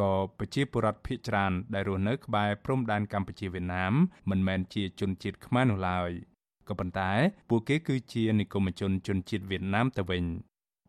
[0.01, 3.93] ក៏ប្រជាពលរដ្ឋភៀសច្រើនដែលរស់នៅក្បែរព្រំដែនកម្ពុជាវៀតណាម
[4.31, 6.11] មិនមែនជាជនជាតិខ្មែរនោះឡើយ
[6.69, 7.11] ក៏ប៉ុន្តែ
[7.51, 10.25] ពួកគេគឺជានិគមជនជនជាតិវៀតណាមទៅវិញ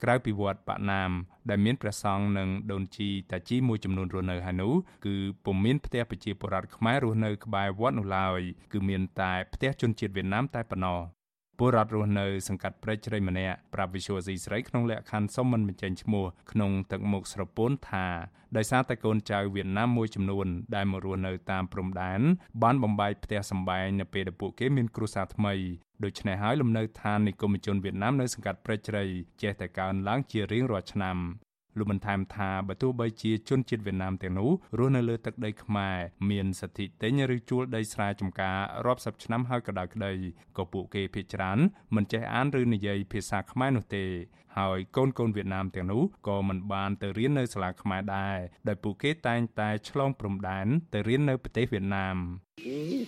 [0.03, 1.11] ក្រៅពីវត្តបាក់ណាម
[1.49, 4.73] ដែលមានព្រះសង្ឃនិងដូនជីតាជីមួយចំនួនរស់នៅហើយនោះ
[5.05, 5.15] គឺ
[5.45, 8.41] ពុំមានផ្ទះប្រជាពលរដ្ឋខ្មែររស់នៅក្បែរវត្តនោះឡើយ
[8.73, 10.99] គឺមានតែផ្ទះជនជាតិវៀតណាមតែប៉ុណ្ណោះ
[11.59, 18.07] ពលរដ្ឋរស់នៅសង្កាត់ព្រែកជ្រៃម្នាក់ប្រាប់វិសុវស៊ីស្រីក្នុងលក្ខខណ្ឌសុំមិនបញ្ចេញឈ្មោះក្នុងទឹកមុខស្រពោនថា
[18.57, 22.21] ដោយសារតែកូនចៅវៀតណាមមួយចំនួន ដែលមករស់នៅតាមព្រំដែន
[22.63, 25.53] បានបំបែកផ្ទះសម្បែងនៅពេលដែលពួកគេមានគ្រួសារថ្មី
[26.03, 29.03] ដូច្នេះហើយលំនៅឋាននិគមជនវៀតណាមនៅសង្កាត់ព្រែកជ្រៃ
[29.41, 31.17] ចេះតែកើនឡើងជារៀងរាល់ឆ្នាំ
[31.77, 35.97] លោកបានថែមថាបើទោះបីជាជនជាតិវៀតណាមទាំងនោះរស់នៅលើទឹកដីខ្មែរ
[36.29, 40.11] មានសិទ្ធិទិញឬជួលដីស្រែចម្ការរាប់សិបឆ្នាំហើយក៏ដោយក្តី
[40.57, 41.59] ក៏ពួកគេភ័យច្រើន
[41.95, 44.05] មិនចេះអានឬនិយាយភាសាខ្មែរនោះទេ
[44.59, 48.37] ហើយកូនកូនវៀតណាមទាំងនោះក៏មិនបានទៅរៀននៅសាលាខ្មែរដែរ
[48.67, 52.17] ដោយពួកគេតែងតែឆ្លងព្រំដែនទៅរៀននៅប្រទេសវៀតណាម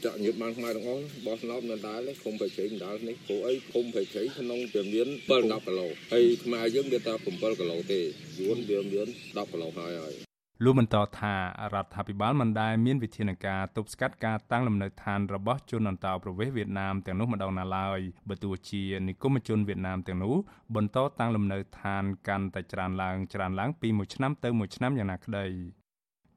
[0.05, 8.01] ចាក់ញៀបបានខ្មែរទាំងអស់បោះស្នោបនៅដែរឃុំបៃជ័យដល់នេះព្រោះអីឃុំបៃជ័យក្នុងវាមាន7 10គីឡូហើយខ្មែរយើងមានតែ7គីឡូទេ
[8.39, 10.26] យួនវាមាន10គីឡូហើយហើយ
[10.63, 11.33] លោកបន្តថា
[11.73, 17.99] រដ្ឋាភិបាលមិនដែលមានវិធានការទប់ស្កាត់ការតាំងលំនៅឋានរបស់ជនអន្តោប្រវេសន៍វៀតណាមទាំងនោះម្ដងណាឡើយ
[18.29, 20.35] បើទោះជានិគមជនវៀតណាមទាំងនោះ
[20.75, 25.45] បន្តតាំងលំនៅឋានកាន់តែច្រើនឡើងច្រើនឡើងពីមួយឆ្នាំទៅមួយឆ្នាំយ៉ាងណាក្តី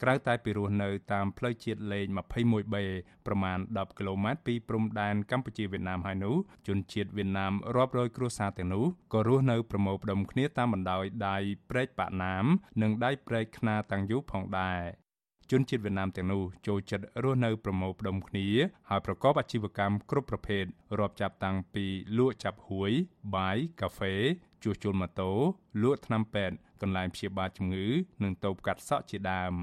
[0.03, 2.77] ក្រៅតែពីរស់នៅតាមផ្លូវជាតិលេខ 21B
[3.27, 6.37] ប្រមាណ10គីឡូម៉ែត្រពីព្រំដែនកម្ពុជាវៀតណាមហើយនោះ
[6.67, 11.37] ជនជាតិវៀតណាមរាប់រយគ្រួសារទាំងនោះក៏រស់នៅប្រមូលផ្ដុំគ្នាតាមបណ្ដោយដៃ
[11.71, 12.45] ព្រែកប៉ាណាម
[12.83, 14.81] និងដៃព្រែកខ្នាតាំងយូផងដែរ
[15.51, 18.47] ជនជាតិវៀតណាមទាំងនោះចូលចិត្តរស់នៅប្រមូលផ្ដុំគ្នា
[18.89, 20.65] ហើយប្រកបអាជីវកម្មគ្រប់ប្រភេទ
[20.99, 21.87] រាប់ចាប់តាំងពី
[22.19, 22.91] លក់ចាប់ហួយ
[23.37, 24.15] បាយកាហ្វេ
[24.63, 25.33] ជួសជុលម៉ូតូ
[25.83, 27.87] លក់ថ្នាំពេទ្យកន្លែងព្យាបាលជំងឺ
[28.23, 29.55] និងតូបកាត់សក់ជាដើម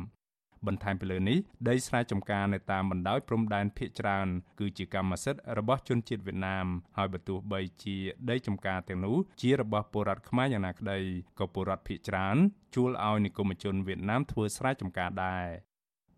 [0.67, 1.37] បន្ថែមពីលើនេះ
[1.69, 4.27] ដីស្រែចម្ការនៅតាមបណ្ដោយព្រំដែនភៀកច្រើន
[4.59, 6.65] គឺជាកម្មសិទ្ធិរបស់ជនជាតិវៀតណាម
[6.97, 7.97] ហើយបើទោះបីជា
[8.29, 10.99] ដីចម្ការទាំងនោះជារបស់ពលរដ្ឋខ្មែរយ៉ាងណាក្តី
[11.39, 12.37] ក៏ពលរដ្ឋភៀកច្រើន
[12.75, 15.47] ជួលឲ្យនិគមជនវៀតណាមធ្វើស្រែចម្ការដែរ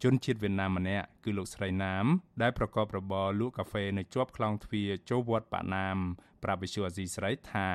[0.03, 2.05] ជនជាតិវៀតណាមម្នាក់គឺលោកស្រីណាម
[2.41, 5.97] ដែលប្រកបរបរលក់កាហ្វេនៅជាប់ខ្លោងទ្វារចូលវត្តប៉ាណាម
[6.43, 7.67] ប្រាប់វិសុអាស៊ីស្រីថា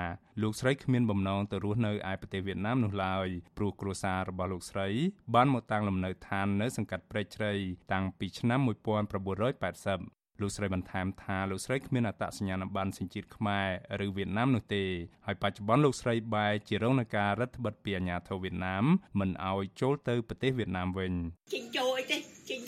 [0.42, 4.88] លោកស្រីគ្មានបំណងទៅរស់នៅឯប្រទេសវៀតណាមនោះឡើយព្រោះគ្រួសាររបស់លោកស្រី
[5.34, 7.52] បានមកតាំងលំនៅឋាននៅសង្កាត់ព្រែកជ្រៃ
[7.92, 14.84] តាំងពីឆ្នាំ1980 លោកស្រីបន្ថែមថាលោកស្រីគ្មានអត្តសញ្ញាណប័ណ្ណសញ្ជាតិខ្មែរឬវៀតណាមនោះទេ
[15.26, 18.84] ហើយបច្ចុប្បន្នលោកស្រីបែរជារងនឹងការរដ្ឋបិទពីអាជ្ញាធរវៀតណាម
[19.20, 21.12] មិនឲ្យចូលទៅប្រទេសវៀតណាមវិញ
[21.54, 22.18] ចេញចូលអីទេ
[22.50, 22.60] ចេញ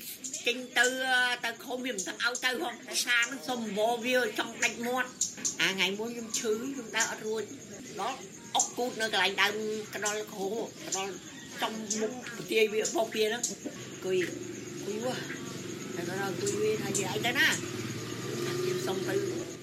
[0.47, 0.87] ចេញទៅ
[1.45, 2.75] ទៅខំវាមិនទាំងឲ្យទៅហង
[3.07, 5.09] សានឹងសុំបោវាចង់ដាច់មាត់
[5.61, 7.43] អាថ្ងៃមួយខ្ញុំឈឺខ្ញុំដើរអត់រួច
[8.01, 8.19] ដល់
[8.55, 9.55] អុកគូតនៅកន្លែងដើម
[9.95, 10.47] កណ្ដុលគ្រូ
[10.87, 11.09] កណ្ដុល
[11.62, 13.43] ចំមុខប្រទាយវាបោកវាហ្នឹង
[14.05, 14.17] គួយ
[14.85, 15.45] គួយវ៉ា
[15.97, 19.14] តែដល់គួយវាថាយាយទៅណាខ្ញុំសុំទៅ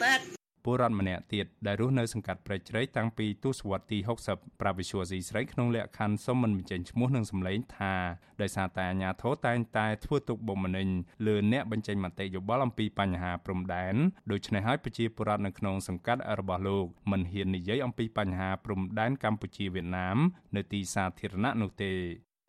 [0.01, 0.33] ពេទ្យ
[0.65, 3.97] ពលរដ្ឋម្នាក់ទៀតដែលរស់នៅសង្កាត់ព្រែកជ្រៃតាំងពីទសវត្សរ៍ទី
[4.29, 7.93] 60ប្រាវិសុវស៊ីស្រីក្នុងលក្ខខណ្ឌសុំមិនបញ្ចេញឈ្មោះនិងសម្លេងថា
[8.41, 10.87] ដោយសារតែអាញាធរតែងតែធ្វើទុកបុកម្នេញ
[11.27, 13.95] លើអ្នកបញ្ចេញមតិយោបល់អំពីបញ្ហាព្រំដែន
[14.31, 20.17] ដូច្នេះហើយប្រជាពលរដ្ឋនៅក្នុងសង្កាត់របស់លោកមិនហ៊ាននិយាយអំពីបញ្ហាព្រំដែនកម្ពុជាវៀតណាម
[20.55, 21.93] នៅទីសាធារណៈនោះទេ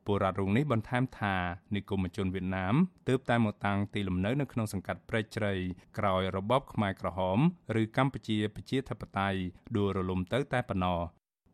[0.07, 1.35] ពលរដ្ឋរូបនេះបន្ថែមថា
[1.75, 2.75] និគមជនវៀតណាម
[3.09, 5.53] ទើបតែមកតាំងទីលំនៅនៅក្នុងសង្កាត់ព្រែកជ្រៃ
[5.99, 7.39] ក្រោយរបបខ្មែរក្រហម
[7.81, 9.39] ឬកម្ពុជាប្រជាធិបតេយ្យ
[9.77, 11.01] ដួលរលំទៅតែប៉ុណ្ណោះ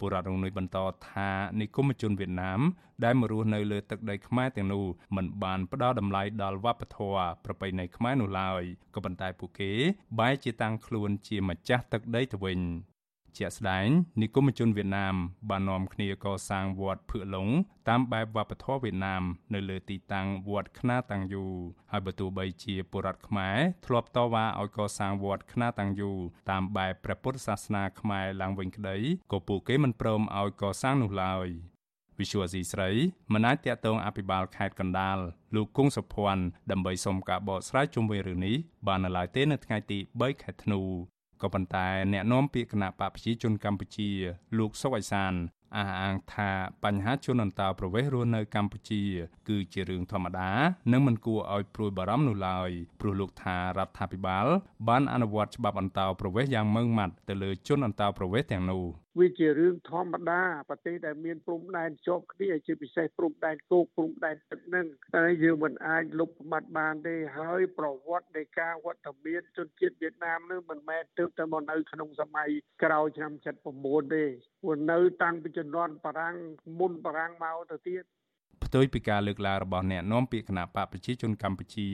[0.00, 0.78] ពលរដ្ឋរូបនេះបន្ត
[1.10, 1.30] ថា
[1.60, 2.60] និគមជនវៀតណាម
[3.04, 4.84] ដែលមករស់នៅលើទឹកដីខ្មែរទាំងនោះ
[5.16, 8.62] មិនបានផ្ដល់តម្លៃដល់វប្បធម៌ប្រពៃណីខ្មែរនោះឡើយ
[8.94, 9.72] ក៏ប៉ុន្តែពួកគេ
[10.18, 12.60] បែរជាតាំងខ្លួនជាម្ចាស់ទឹកដីទៅវិញ។
[13.38, 13.88] ជាក់ស្ដែង
[14.22, 15.14] និគមជនវៀតណាម
[15.50, 17.48] បាននាំគ្នាកសាងវត្តភឿឡុង
[17.88, 19.22] តាមបែបវប្បធម៌វៀតណាម
[19.54, 21.44] នៅលើទីតាំងវត្តខ្នាតាំងយូ
[21.90, 26.12] ហើយបើទោះបីជាបុរដ្ឋខ្មែរធ្លាប់តវ៉ាឲ្យកសាងវត្តខ្នាតាំងយូ
[26.50, 28.96] តាមបែបព្រះពុទ្ធសាសនាខ្មែរឡើងវិញក្តី
[29.32, 31.48] ក៏ពួកគេមិនព្រមឲ្យកសាងនោះឡើយ
[32.20, 32.90] វិសុវស៊ីស្រី
[33.32, 35.18] មិនអាចតាក់ទងអភិបាលខេត្តកណ្ដាល
[35.54, 38.56] លោកគង់សុភ័ណ្ឌដើម្បីសុំការបកស្រាយជុំវិញរឿងនេះ
[38.86, 40.80] បាននៅឡើយទេនៅថ្ងៃទី3ខែធ្នូ
[41.42, 44.10] ក៏ប៉ុន្តែអ្នកនាំពាក្យគណៈបកប្រជាជនកម្ពុជា
[44.58, 45.34] លោកសុកអៃសាន
[45.76, 46.50] អះអាងថា
[46.84, 49.02] បញ្ហាជនអន្តោប្រវេសន៍រស់នៅកម្ពុជា
[49.48, 50.50] គឺជារឿងធម្មតា
[50.92, 52.70] និងមិនគួរឲ្យព្រួយបារម្ភនោះឡើយ
[53.00, 54.46] ព្រោះលោកថារដ្ឋាភិបាល
[54.88, 58.84] បានអនុវត្តច្បាប់អន្តោប្រវេសន៍យ៉ាងម៉ឺងម៉ាត់ទៅលើជនអន្តោប្រវេសន៍ទាំងនោះ
[59.18, 64.86] វាជារឿងធម្មតាប្រទេសដែលមានព្រំដែនជាប់គ្នាជាពិសេសព្រំដែនគោកព្រំដែនទឹកនឹង
[65.16, 72.50] តែយើងមិនអាចលុបបំបាត់បានទេហើយប្រវត្តិនៃការវត្តមានជនជាតិវៀតណាមនឹងមិនមែនទើបតែមកនៅក្នុងសម័យ
[72.82, 73.32] ក្រោយឆ្នាំ
[73.72, 74.24] 79ទេ
[74.62, 76.36] ព្រោះនៅតាំងពីជំនាន់បារាំង
[76.78, 78.04] មុនបារាំងមកទៅទៀត
[78.72, 81.88] ផ្ទុយពីការលើកឡើងរបស់អ្នកនាំពាក្យគណៈបកប្រជាជនកម្ពុជា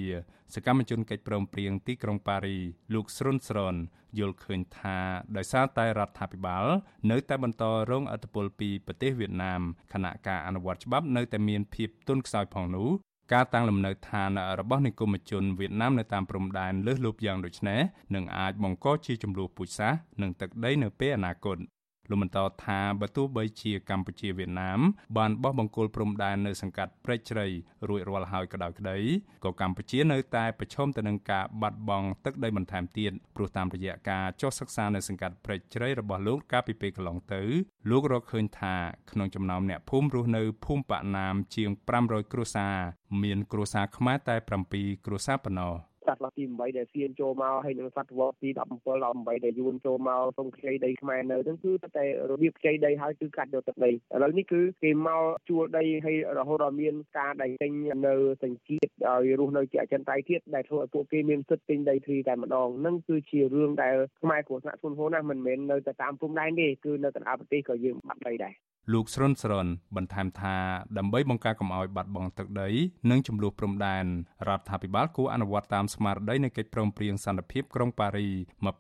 [0.55, 2.59] សកម្មជនកិច្ចព្រមព្រៀងទីក្រុងប៉ារី
[2.95, 3.75] លោកស្រុនស្រន
[4.19, 4.99] យល់ឃើញថា
[5.37, 6.67] ដោយសារតែរដ្ឋាភិបាល
[7.11, 9.61] នៅតែបន្តរងឥទ្ធិពលពីប្រទេសវៀតណាម
[9.93, 12.89] ខណៈការអនុវត្តច្បាប់នៅតែមានភាពទន់ខ្សោយផងនោះ
[13.33, 17.81] ការតាំងលំនៅឋានរបស់និគមជនវៀតណាមនៅតាមព្រំដែនលើសលប់យ៉ាងដូចនេះ
[18.15, 21.59] នឹងអាចបង្កជាចំនួនពូជសាសន៍និងទឹកដីនៅពេលអនាគត
[22.11, 24.81] លោកបន្តថាបើទោះបីជាកម្ពុជាវៀតណាម
[25.17, 27.47] បានបោះបង្គោលព្រំដែននៅសង្កាត់ព្រែកជ្រៃ
[27.89, 28.99] រួចរាល់ហើយក៏ដោយក្តី
[29.45, 37.43] ក៏កម្ពុជានៅតែប្រឈមទៅនឹងការបាត់បង់ទឹកដីបន្ថែមទៀតព្រោះតាមរយៈការចុះសិក្សានៅសង្កាត់ព្រែកជ្រៃរបស់លោកកាលពីពេលកន្លងទៅ
[37.91, 38.75] លោករកឃើញថា
[39.11, 42.77] ក្នុងចំណោមអ្នកភូមិរស់នៅភូមិបាក់ណាមជាង500គ្រួសារ
[43.23, 44.37] មានគ្រួសារខ្មែរតែ
[44.71, 45.75] 7គ្រួសារប៉ុណ្ណោះ
[46.07, 48.59] សតវត្សទី8ដែលសៀនចូលមកហើយនឹងសតវត្សទី17
[48.97, 57.73] 18ដែលយួនចូលមកសុំខ្ចីដីខ្មែរនៅហ្នឹងគឺតែរបៀបខ្ចីដីហើយគឺកាត់យកទឹកដីឥឡូវនេះគឺគេមកជួលដីហើយរហូតដល់មានការដែលទិញ
[58.07, 68.55] នៅសញ្ជាតិឲ្យរស់នៅជាអចិន្ត្រៃយ៍ទៀតដែលធ្វើឲ្យពួកគេមានសិទ្ធិទិញដីធ្លីតែម្ដងហ្នឹងគឺជារឿងដែលខ្មែរគ្រោះថ្នាក់ធ្ងន់ធ្ងរណាស់មិនមែននៅតែតាមព្រំដែនទេគឺនៅកណ្ដាលប្រទេសក៏យើងបាត់ដីដែរ
[68.93, 69.67] លោកស្រុនស្រន
[69.97, 70.57] បន្ថែមថា
[70.99, 72.69] ដើម្បីបង្ការកំឲ្យបាត់បង់ទឹកដី
[73.11, 74.05] និងចំនួនព្រំដែន
[74.49, 78.29] រដ្ឋាភិបាលគួរអនុវត្តតាមស្មារតីនៃកិច្ចព្រមព្រៀងសន្តិភាពក្រុងប៉ារី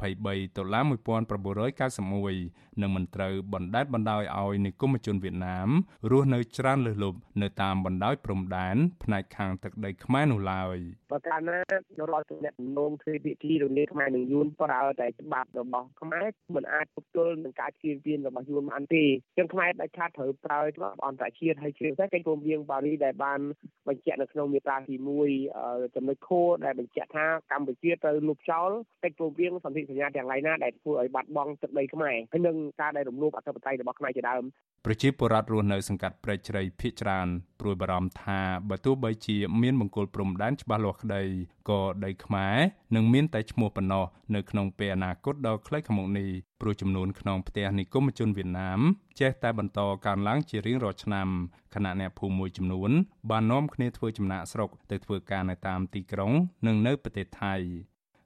[0.05, 5.69] 23ដុល្លារ1991និងមិនត្រូវបណ្តែតបណ្តោយឲ្យនិគមជនវៀតណាម
[6.11, 10.77] រស់នៅច្រើនលើសលប់នៅតាមបណ្ដោយព្រំដែនផ្នែកខាងទឹកដីខ្មែរនោះឡើយ
[11.13, 11.63] បើកាលណារ
[12.21, 19.05] ដ្ឋទំនាក់ទំនងធ្វើពិធីរលាយខ្មែរនឹងយួនប្រើតែច្បាប់របស់ខ្មែរមិនអាចទប់ទល់នឹងការឈានពានរបស់យួនបានទេ
[19.39, 23.41] ចឹងខ្មែរដាច់ខាតត្រូវប្រើច្បាប់អន្តរជាតិហើយជាពិសេសកិច្ចព្រមព្រៀងប៉ារីដែលបាន
[23.89, 24.97] បញ្ជាក់នៅក្នុងមាត្រាទី
[25.47, 26.31] 1ចំណុចខ
[26.65, 28.71] ដែលបញ្ជាក់ថាកម្ពុជាត្រូវលុបចោល
[29.05, 34.45] កិច្ចព្រមព្រៀងសន្ធិសញ្ញាទាំងឡាយណាដែលធ្វើឲ្យបាត់បង់ទឹកដីខ្មែរហើយនឹងការដែលរំលោភអធិបតេយ្យរបស់ខ្មែរជាដើម
[34.87, 37.29] ប្រជាពលរដ្ឋរស់នៅសង្កាត់ព្រែកជ្រៃភៀកច្រើន
[37.61, 38.41] ព្រួយបារម្ភថា
[38.71, 41.23] បើទោះបីជាមានបង្គោលព្រំដែនច្បាស់លាស់ក្តី
[41.71, 42.57] ក៏ដីខ្មែរ
[42.95, 44.05] នឹងមានតែឈ្មោះប៉ុណ្ណោះ
[44.35, 46.29] នៅក្នុងពេលអនាគតដ៏ខ្លីខាងមុខនេះ
[46.61, 48.81] ព្រោះចំនួនក្នុងផ្ទះនិគមជនវៀតណាម
[49.21, 51.29] ចេះតែបន្តកើនឡើងជារៀងរាល់ឆ្នាំ
[51.75, 52.91] ខណៈអ្នកភូមិមួយចំនួន
[53.31, 56.33] បាននាំគ្នាធ្វើចំណាកស្រុកទៅធ្វើការនៅតាមទីក្រុង
[56.67, 57.57] និងនៅប្រទេសថៃ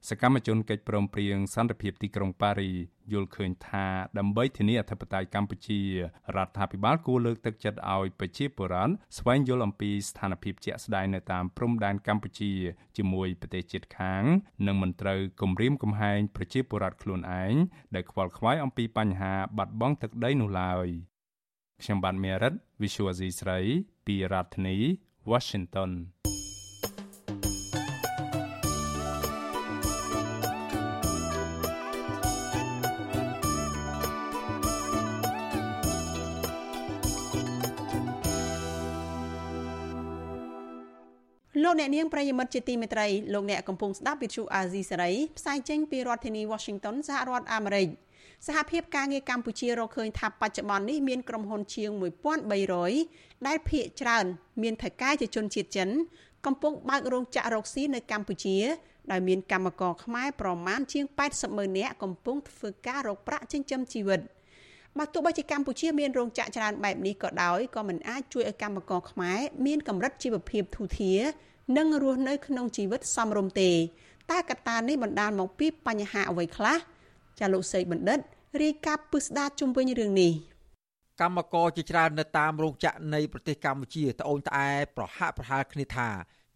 [0.09, 2.71] សកម្មជនកិច្ចព្រមព្រៀងសន្តិភាពទីក្រុងប៉ារី
[3.13, 3.87] យល់ឃើញថា
[4.19, 5.81] ដើម្បីធានាអធិបតេយ្យកម្ពុជា
[6.37, 12.53] រដ្ឋាភិបាលគួរលើកទឹកចិត្តឲ្យប្រជាពលរដ្ឋស្វែងយល់អំពីស្ថានភាពជាក់ស្ដែងនៅតាមព្រំដែនកម្ពុជា
[12.97, 14.23] ជាមួយប្រទេសជិតខាង
[14.67, 17.55] និងមិនត្រូវគំរាមកំហែងប្រជាពលរដ្ឋខ្លួនឯង
[17.95, 20.89] ដែលខ្វល់ខ្វាយអំពីបញ្ហាបាត់បង់ទឹកដីនោះឡើយ
[21.83, 23.59] ខ្ញុំបាទមេរិត Visual C ស្រី
[24.07, 24.77] ពីរដ្ឋធានី
[25.31, 25.91] Washington
[41.71, 47.89] លោកអ្នកនាងប្រិយមិត្តជាទីមេត្រីលោកអ្នកកំពុងស្ដាប់វិទ្យុអាស៊ីសេរីផ្សាយចេញពីរដ្ឋធានី Washington សហរដ្ឋអាមេរិក
[48.47, 51.91] សហភាពការងារកម្ពុជារកឃើញថាបច្ចុប្បន្ននេះមានក្រុមហ៊ុនជាង
[52.68, 54.25] 1300ដែលភាគច្រើន
[54.62, 55.89] មានថៅកែជាជនជាតិចិន
[56.47, 58.57] កំពុងបើករោងចក្ររកស៊ីនៅកម្ពុជា
[59.11, 64.21] ដោយមានកម្មករខ្មែរប្រមាណជាង80ម៉ឺននាក់កំពុងធ្វើការរកប្រាក់ចិញ្ចឹមជីវិត
[64.99, 71.21] បើទោះបីជាកម្ពុជាមានរោងចក្រច្រើនបែបនេះក៏ដោយក៏មិនអាចជួយឲ្យកម្មករខ្មែរមានកម្រិតជីវភាពធូរធារ
[71.77, 73.71] និងរស់នៅក្នុងជីវិតសមរម្យទេ
[74.31, 76.77] តែកត្តានេះបណ្ដាលមកពីបញ្ហាអ្វីខ្លះ
[77.39, 78.18] ចាលោកសេកបណ្ឌិត
[78.62, 80.33] រាយការណ៍ពឹស្ដារជុំវិញរឿងនេះ
[81.21, 86.09] កម្មករជាច្រើននៅតាមរោងចក្រនៃប្រទេសកម្ពុជាត្អូញត្អែប្រហាក់ប្រហែលគ្នាថា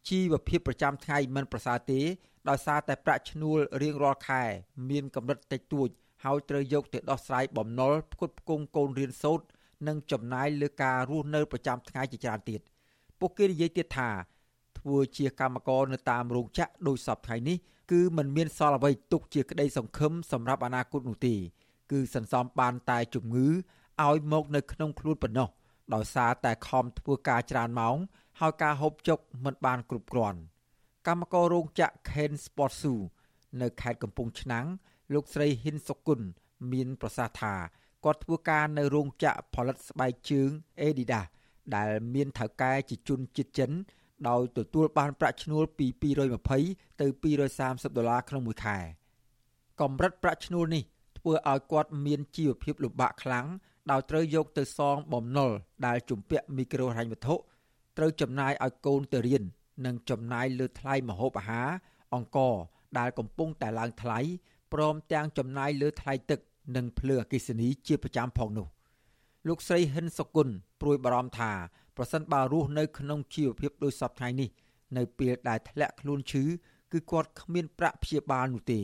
[0.09, 2.01] ជីវភាពប្រចាំថ្ងៃមិនប្រសើរទេ
[2.49, 4.43] ដោយសារតែប្រាក់ឈ្នួលរៀងរាល់ខែ
[4.91, 5.89] មានកម្រិតតិចតួច
[6.25, 9.45] ហើយត្រូវយកទៅដោះស្រាយបំណុលផ្គត់ផ្គង់កូនរៀនសូត្រ
[9.89, 12.61] និងចំណាយលើការរស់នៅប្រចាំថ្ងៃជាច្រើនទៀត
[13.21, 14.11] ពួកគេនិយាយទៀតថា
[14.85, 17.57] ធ្វើជាកម្មករនៅតាមរោងចក្រដោយសពថ្ងៃនេះ
[17.91, 21.35] គឺมันមានសល់អ្វីទុកជាក្តីសង្ឃឹមសម្រាប់អនាគតនោះទេ
[21.93, 23.49] គឺសន្សំបានតែជំងឺ
[24.03, 25.49] ឲ្យមកនៅក្នុងខ្លួនប៉ុណ្ណោះ
[25.95, 27.97] ដោយសារតែខំធ្វើការច្រើនម៉ោង
[28.41, 30.39] ហើយការហូបចុកមិនបានគ្រប់គ្រាន់
[31.07, 33.03] កម្មកររោងចក្រ Ken Sport Shoe
[33.61, 34.67] នៅខេត្តកំពង់ឆ្នាំង
[35.13, 36.27] លោកស្រីហ៊ិនសុគន្ធ
[36.73, 37.55] មានប្រសាសន៍ថា
[38.05, 40.51] គាត់ធ្វើការនៅរោងចក្រផលិតស្បែកជើង
[40.83, 41.27] Adidas
[41.75, 43.71] ដែលមានថៅកែជាជនជាតិចិន
[44.29, 45.87] ដោយទទួលបានប្រាក់ឈ្នួលពី
[46.43, 47.07] 220ទៅ
[47.53, 48.79] 230ដុល្លារក្នុងមួយខែ
[49.81, 50.83] កម្រិតប្រាក់ឈ្នួលនេះ
[51.19, 53.47] ធ្វើឲ្យគាត់មានជីវភាពលំបាកខ្លាំង
[53.91, 55.51] ដោយត្រូវយកទៅសងបំណុល
[55.87, 57.35] ដែលជំពាក់មីក្រូហិរញ្ញវត្ថុ
[57.99, 59.43] ត្រូវចំណាយឲ្យកូនទៅរៀន
[59.87, 61.69] និងចំណាយលើថ្លៃម្ហូបអាហារ
[62.15, 62.39] អង្គ
[62.99, 64.19] ដែលកំពុងតែឡើងថ្លៃ
[64.73, 66.41] ព្រមទាំងចំណាយលើថ្លៃទឹក
[66.77, 68.67] និងភ្លើងអគ្គិសនីជាប្រចាំផងនោះ
[69.49, 71.53] លោកស្រីហិនសុគន្ធព្រួយបារម្ភថា
[71.97, 74.49] ប្រសិនបើរស់នៅក្នុងជីវភាពដូចសពថ្ងៃនេះ
[74.97, 76.45] នៅពេលដែលធ្លាក់ខ្លួនឈឺ
[76.93, 78.81] គឺគាត់គ្មានប្រាក់ព្យាបាលនោះទេ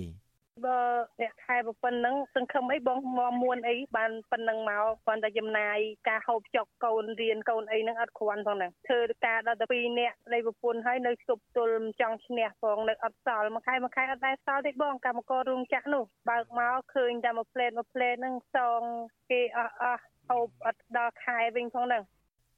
[0.66, 0.80] បើ
[1.20, 18.82] អ្នកខែប៉ុណ្ណឹងសង្ឃឹមអីបងមកមួនអីបានប៉ុណ្ណឹងមកគាត់តែចំណាយការហូបចុកកូនរៀនកូនអីហ្នឹងអត់គ្រាន់ផងហ្នឹងធ្វើការដល់ទៅ2នាក់នៃប្រពន្ធហើយនៅស្ទប់ទល់ចង់ឈ្នះផងនៅអត់សល់មួយខែមួយខែអត់ដែរសល់ទេបងកម្មកររោងចក្រនោះបើកមកឃើញតែមួយផ្លេតមួយផ្លេតហ្នឹងសង
[19.30, 22.02] គេអស់អស់ហូបអត់ដល់ខែវិញផងហ្នឹង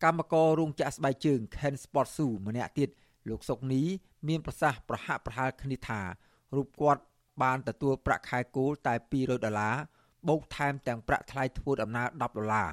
[0.02, 2.88] កម្មកររោងចក្រស្បែកជើង Ken Sport Shoe ម្នាក់ទៀត
[3.28, 3.82] លោកសុកនី
[4.28, 6.00] មានប្រសាសន៍ប្រហាក់ប្រហែលគ្នាថា
[6.56, 7.02] រូបគាត់
[7.42, 9.74] បានទទួលប្រាក់ខែគោលតែ200ដុល្លារ
[10.28, 12.68] បូកថែមទាំងប្រាក់ថ្លៃធ្វើដំណើរ10ដុល្លារ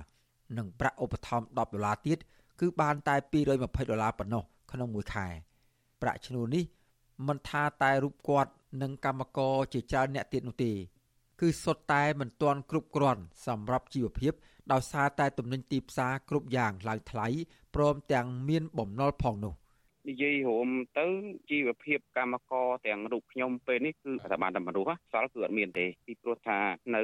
[0.57, 2.17] និងប្រាក់ឧបត្ថម្ភ10ដុល្លារទៀត
[2.59, 5.27] គឺបានតែ220ដុល្លារប៉ុណ្ណោះក្នុងមួយខែ
[6.01, 6.63] ប្រាក់ឈ្នួលនេះ
[7.27, 8.51] មិនថាតែរូបគាត់
[8.81, 10.71] និងកម្មករជាច្រើនអ្នកទៀតនោះទេ
[11.41, 14.33] គឺសុទ្ធតែមិនទាន់គ្រប់គ្រាន់សម្រាប់ជីវភាព
[14.71, 17.27] ដោយសារតែទំនិញទីផ្សារគ្រប់យ៉ាងឡើងថ្លៃ
[17.75, 19.53] ព្រមទាំងមានបំណុលផងនោះ។
[20.07, 20.69] និយាយរួម
[20.99, 21.07] ទៅ
[21.49, 26.57] ជីវភាពកម្មករទាំងរូបខ្ញុំពេលនេះគឺថាបានតែមនុស្សសល់គឺអត់មានទេពីព្រោះថា
[26.95, 27.01] នៅ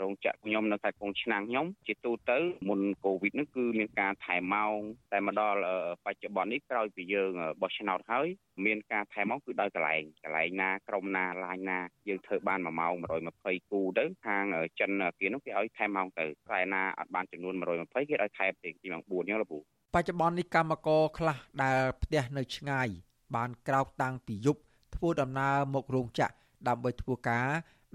[0.00, 2.38] រោងចក្រខ្ញុំនៅខេត្តកុងឆ្នាំងខ្ញុំជាទូទៅ
[2.68, 4.76] មុនកូវីដហ្នឹងគឺមានការថែម៉ោង
[5.12, 5.60] តែមកដល់
[6.04, 7.32] បច្ចុប្បន្ននេះក្រោយពីយើង
[7.62, 8.26] បោះឆ្នោតហើយ
[8.66, 11.78] មានការថែម៉ោងគឺដោយកន្លែងកន្លែងណាក្រុមណាឡាញណា
[12.08, 12.94] យើងធ្វើបាន1ម៉ោង
[13.32, 14.44] 120គូទៅខាង
[14.80, 19.60] ចិនគេនោះគេឲ្យថែម៉ោងទៅខ្សែណាអត់បានចំនួន120គេឲ្យថែមទេពីម៉ោង4អញ្ចឹងលោកពូ
[19.96, 22.88] បច្ចុប្បន្ននេះកម្មករខ្លះដែលផ្ទះនៅឆ្ងាយ
[23.34, 24.60] បានក្រោកតាំងពីយប់
[24.94, 26.34] ធ្វើដំណើរមករោងចក្រ
[26.68, 27.48] ដើម្បីធ្វើការ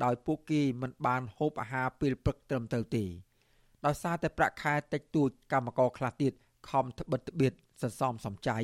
[0.04, 3.06] ដោយពួកគេមិនបានហូបអាហារពេលព្រឹកត្រឹមត្រូវទេ
[3.86, 6.34] ដោយសារតែប្រាក់ខែតិចតួចកម្មករខ្លះទៀត
[6.70, 8.58] ខំត្បិតត្បៀតសន្សំសំចៃ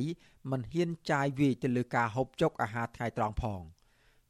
[0.50, 3.60] មិនហ៊ានចាយវាយទៅលើការហូបចុកអាហារថ្ងៃត្រង់ផង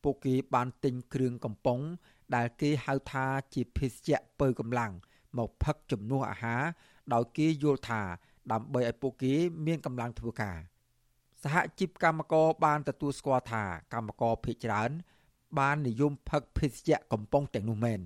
[0.03, 1.81] ពួកគេបានទិញគ្រឿងកំប៉ុង
[2.35, 4.93] ដែលគេហៅថាជាភេសជ្ជៈពើកម្លាំង
[5.39, 6.63] មកផឹកជំនួសអាហារ
[7.13, 8.03] ដោយគេយល់ថា
[8.53, 9.35] ដើម្បីឲ្យពួកគេ
[9.67, 10.59] មានកម្លាំងធ្វើការ
[11.43, 14.91] សហជីពកម្មករបានទទួលស្គាល់ថាកម្មករភេកច្រើន
[15.59, 18.01] បាននិយមផឹកភេសជ្ជៈកំប៉ុងទាំងនោះមែន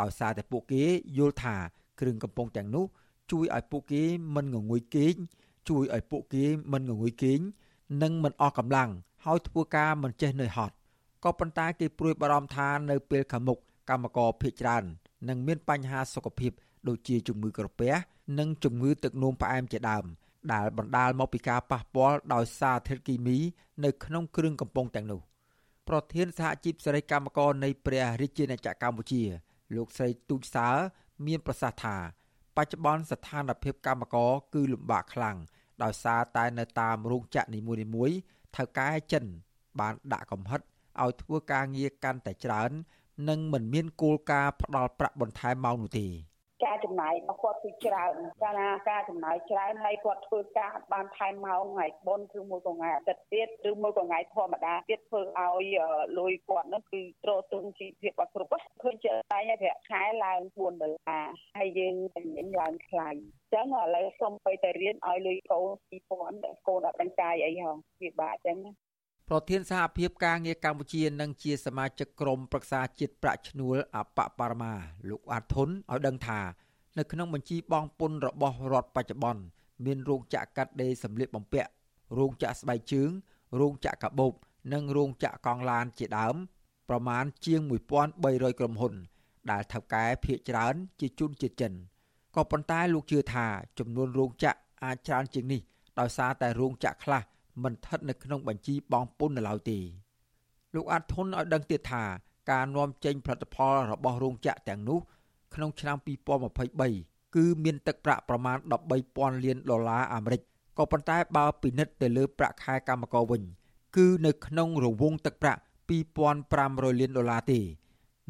[0.00, 0.84] ដោយសារតែពួកគេ
[1.18, 1.56] យល់ថា
[2.00, 2.84] គ្រឿងកំប៉ុងទាំងនោះ
[3.32, 4.02] ជួយឲ្យពួកគេ
[4.34, 5.14] មិនងងុយគេង
[5.68, 7.40] ជួយឲ្យពួកគេមិនងងុយគេង
[8.02, 8.90] និងមិនអស់កម្លាំង
[9.24, 10.74] ហើយធ្វើការមិនចេះនឿយហត់
[11.24, 13.58] ក៏ប៉ុន្តែគេព្រួយបារម្ភថានៅពេលខាងមុខ
[13.90, 14.84] កម្មករភៀសច្រើន
[15.28, 16.52] នឹងមានបញ្ហាសុខភាព
[16.88, 17.92] ដូចជាជំងឺក្រពះ
[18.38, 20.04] និងជំងឺទឹកនោមផ្អែមជាដើម
[20.52, 23.38] ដែលបណ្ដាលមកពីការប៉ះពាល់ដោយសារធាតុគីមី
[23.84, 25.20] នៅក្នុងគ្រឿងកំប៉ុងទាំងនោះ
[25.88, 29.22] ប្រធានសហជីពសេរីកម្មករនៃព្រះរាជាណាចក្រកម្ពុជា
[29.76, 30.68] លោកស្រីទូចសើ
[31.26, 31.96] មានប្រសាសន៍ថា
[32.56, 35.36] បច្ចុប្បន្នស្ថានភាពកម្មករគឺលំបាកខ្លាំង
[35.82, 37.60] ដោយសារតែនៅតាមរោងចក្រនី
[37.94, 38.16] មួយៗ
[38.56, 39.24] ថៅកែចិន
[39.80, 40.60] បានដាក់កំហិត
[41.02, 42.70] ឲ្យធ្វើការងារកាន់តែច្រើន
[43.28, 46.06] និងមិនមានគោលការណ៍ផ្ដល់ប្រាក់បន្ថែមម៉ោងនោះទេ
[46.64, 55.76] ការចំណាយរបស់គាត់គឺច្រើនកាលណាការចំណាយច្រើនហើយគាត់ធ្វើការបានថែមម៉ោងថ្ងៃបុណ្យឬមួយក៏ថ្ងៃអាទិត្យទៀតឬមួយក៏ថ្ងៃធម្មតាទៀតធ្វើឲ្យ
[56.18, 61.26] លុយគាត់នោះគឺត្រទងជីវភាពអត់គ្រប់ឃើញជាតែប្រាក់ខែឡើង4ដុល្លារ
[61.56, 63.10] ហើយយើងចំណេញឡើងថ្លៃ
[63.52, 65.68] ចឹងឥឡូវសូមទៅតែរៀនឲ្យលុយកូន
[66.08, 68.83] 2000កូនអត់ដឹងចាយអីហងវាបាក់ចឹងណា
[69.28, 74.74] ប្រធានសហភាពការងារកម្ពុជានិងជាសមាជិកក្រុមប្រឹក្សាជាតិប្រាក់ឈ្នួលអបបរមា
[75.08, 76.40] លោកអាតធុនឲ្យដឹងថា
[76.98, 79.42] នៅក្នុងបញ្ជីបង់ពន្ធរបស់រដ្ឋបច្ចុប្បន្ន
[79.84, 81.70] មានរោងចក្រកាត់ដេរសម្លៀកបំពាក់
[82.18, 83.10] រោងចក្រស្បែកជើង
[83.60, 84.32] រោងចក្រកាបូប
[84.72, 86.36] និងរោងចក្រកង់ឡានជាដើម
[86.88, 87.60] ប្រមាណជាង
[88.10, 88.94] 1300ក្រុមហ៊ុន
[89.50, 91.72] ដែលថៅកែភ ieck ច្រើនជាជនជាតិចិន
[92.36, 93.46] ក៏ប៉ុន្តែលោកជឿថា
[93.78, 95.60] ចំនួនរោងចក្រអាចច្រើនជាងនេះ
[96.00, 97.22] ដោយសារតែរោងចក្រខ្លះ
[97.62, 99.78] មិនស្ថិតនៅក្នុងបញ្ជីបង់ពន្ធនៅឡើយទេ
[100.74, 102.04] លោកអាត់ធុនឲ្យដឹងទៀតថា
[102.50, 104.98] ការនាំចេញផលិតផលរបស់រោងចក្រទាំងនោះ
[105.54, 105.96] ក្នុងឆ្នាំ
[106.66, 108.58] 2023គឺមានទឹកប្រាក់ប្រមាណ
[109.00, 110.40] 13,000លានដុល្លារអាមេរិក
[110.78, 113.42] ក៏ប៉ុន្តែបើពិនិត្យទៅលើប្រាក់ខែកម្មករវិញ
[113.96, 115.60] គឺនៅក្នុងរង្វង់ទឹកប្រាក់
[116.30, 117.60] 2,500លានដុល្លារទេ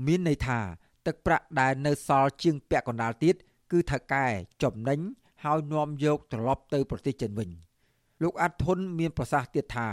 [0.07, 0.59] មានន័យថា
[1.07, 3.35] ទឹកប្រាក់ដែលនៅសល់ជាងពាក់កណ្ដាលទៀត
[3.73, 4.27] គឺថៅកែ
[4.63, 5.01] ចំណេញ
[5.45, 7.51] ហើយនាំយកត្រឡប់ទៅប្រទេសចិនវិញ
[8.23, 9.89] លោកអាត់ធុនមានប្រសាសន៍ទៀតថា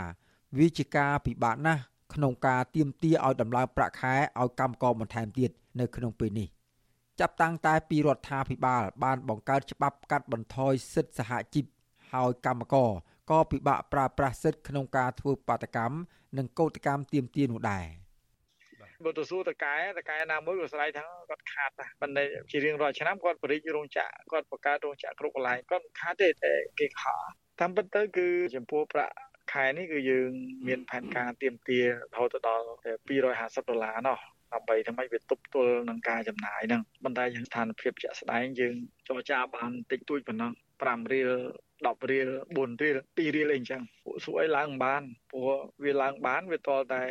[0.58, 1.82] វាជាការពិបាកណាស់
[2.14, 5.50] ក្នុងការទៀមទាឲ្យដំឡើងប្រាក់ខែឲ្យកម្មករបន្ថែមទៀត
[5.80, 6.48] នៅក្នុងពេលនេះ
[7.20, 11.64] ចាប់តាំងតែពីរដ្ឋាភិបាល បានបង្កើតច្បាប់កាត់បន្ថយសិទ្ធិសហជីព
[12.12, 12.90] ហើយកម្មករ
[13.30, 15.96] ក៏ពិបាកប្រើប្រាស់សិទ្ធិក្នុងការធ្វើបាតកម្ម
[16.38, 17.86] និងកោតកម្មទាមទារនោះដែរ
[19.04, 29.14] បើទៅសួរតកែតកែណាមួយក៏ស្រ័យថាគាត់ខាតដែរប៉ុន្តែជារៀងរាល់ឆ្នាំគាត់បរិយារោងចក្រគាត់បង្កើតរោងចក្រគ្រប់កន្លែងគាត់ខាតទេតែគេខក តាមពិតទៅគឺចំពោះប្រាក់
[29.52, 30.30] ខែនេះគឺយើង
[30.66, 31.86] មានផែនការទៀមទារ
[32.18, 32.66] ហូតដល់
[33.18, 34.18] 250ដុល្លារណោះ
[34.52, 38.74] ដើម្បីធ្វើម៉េចវាទប់ទល់នឹងការចំណាយហ្នឹងប៉ុន្តែយើងស្ថានភាពជាក់ស្ដែងយើង
[39.08, 40.50] ចរចាបានតិចតួចប៉ុណ្ណោះ
[40.82, 41.32] 5រៀល
[41.72, 45.48] 10រៀល4រៀល2រៀលអីអញ្ចឹងពួកសួរអីឡើងបានព្រោះ
[45.84, 47.02] វាឡើងបានវាតលតែ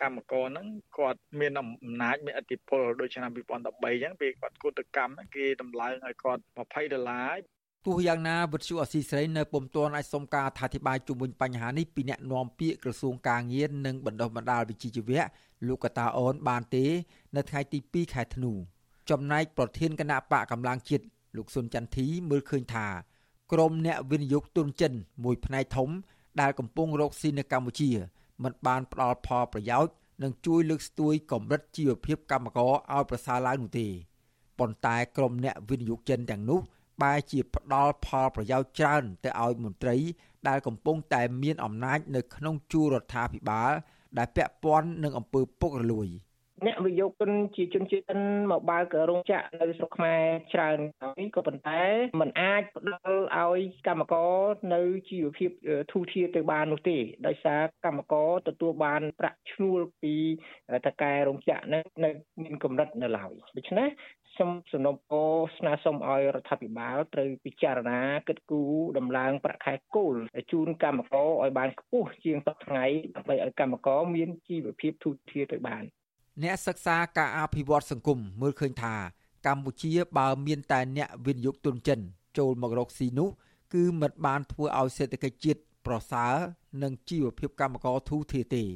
[0.00, 1.70] កម្មករហ្នឹងគាត់មានអំ
[2.02, 7.38] ណាចមានអធិបុលដូចឆ្នាំ2013អញ្ចឹងពេលគាត់គឧតកម្មគេតម្លើងឲ្យគាត់20ដុល្លារ
[7.86, 15.22] ទោះយ៉ាងណាវិទ្យុអស៊ីសេរីនៅពុំទាន់អាចសុំការអធិប្បាយជុំវិញបញ្ហានេះពីអ្នកនាំពាក្យក្រសួងការងារនិងបណ្ដុះបណ្ដាលវិជ្ជាជីវៈ
[15.66, 16.84] លោកកតាអូនបានទេ
[17.36, 18.52] នៅថ្ងៃទី2ខែធ្នូ
[19.10, 21.04] ចំណែកប្រធានគណៈបកកម្លាំងជាតិ
[21.36, 22.86] លោកសុនចន្ទធីមើលឃើញថា
[23.52, 24.92] ក្រមអ្នកវិនិយោគទុនចិន
[25.24, 25.88] មួយផ្នែកធំ
[26.40, 27.90] ដែលកំពុងរកស៊ីនៅកម្ពុជា
[28.42, 33.86] មិនបានផ្ដល់ផលប្រយោជន៍និងជួយលើកស្ទួយកម្រិតជីវភាពកម្មករឲ្យប្រសើរឡើងនោះទេ
[34.58, 36.60] ប៉ុន្តែក្រមអ្នកវិនិយោគចិនទាំងនោះ
[37.02, 39.96] បែរជាផ្ដល់ផលប្រយោជន៍ច្រើន ទៅឲ្យមន្ត្រី
[40.48, 43.72] ដែលកំពុងតែមានអំណាច នៅក្នុងជួររដ្ឋាភិបាល
[44.18, 46.08] ដែលពាក់ព័ន្ធនឹងអំពើពុករលួយ
[46.66, 50.22] អ្នកវិយោគិនជាជនជាតិចិនមកបើករោងចក្រនៅស្រុកខ្មែរ
[50.54, 51.82] ច្រើនហើយក៏ប៉ុន្តែ
[52.20, 54.38] มันអាចផ្ដល់ឲ្យកម្មករ
[54.74, 55.50] នៅជីវភាព
[55.92, 60.14] ធូរធារទៅបាននោះទេដោយសារកម្មករទទួលបានប្រាក់ឈ្នួលពី
[60.86, 62.10] តកែរោងចក្រនៅនៅ
[62.42, 63.88] មានកម្រិតនៅឡើយដូច្នេះ
[64.38, 70.14] សូមសំណូមពរស្នើសុំឲ្យរដ្ឋាភិបាលត្រូវពិចារណាគិតគូរដំឡើងប្រាក់ខែគោល
[70.52, 72.84] ជូនកម្មករឲ្យបានខ្ពស់ជាងសប្តាហ៍ថ្ងៃ
[73.16, 75.84] ដើម្បីឲ្យកម្មករមានជីវភាពធូរធារទៅបាន
[76.42, 78.94] អ្នកសិក្សាការអភិវឌ្ឍសង្គមមើលឃើញថា
[79.46, 81.98] កម្ពុជាបើមានតែអ្នកវិនិយោគទុនចិន
[82.38, 83.28] ចូលមករកស៊ីនោះ
[83.74, 86.34] គឺមិនបានធ្វើឲ្យសេដ្ឋកិច្ចជាតិប្រសើរ
[86.82, 88.66] និងជីវភាពកម្មករធូរធារទេរ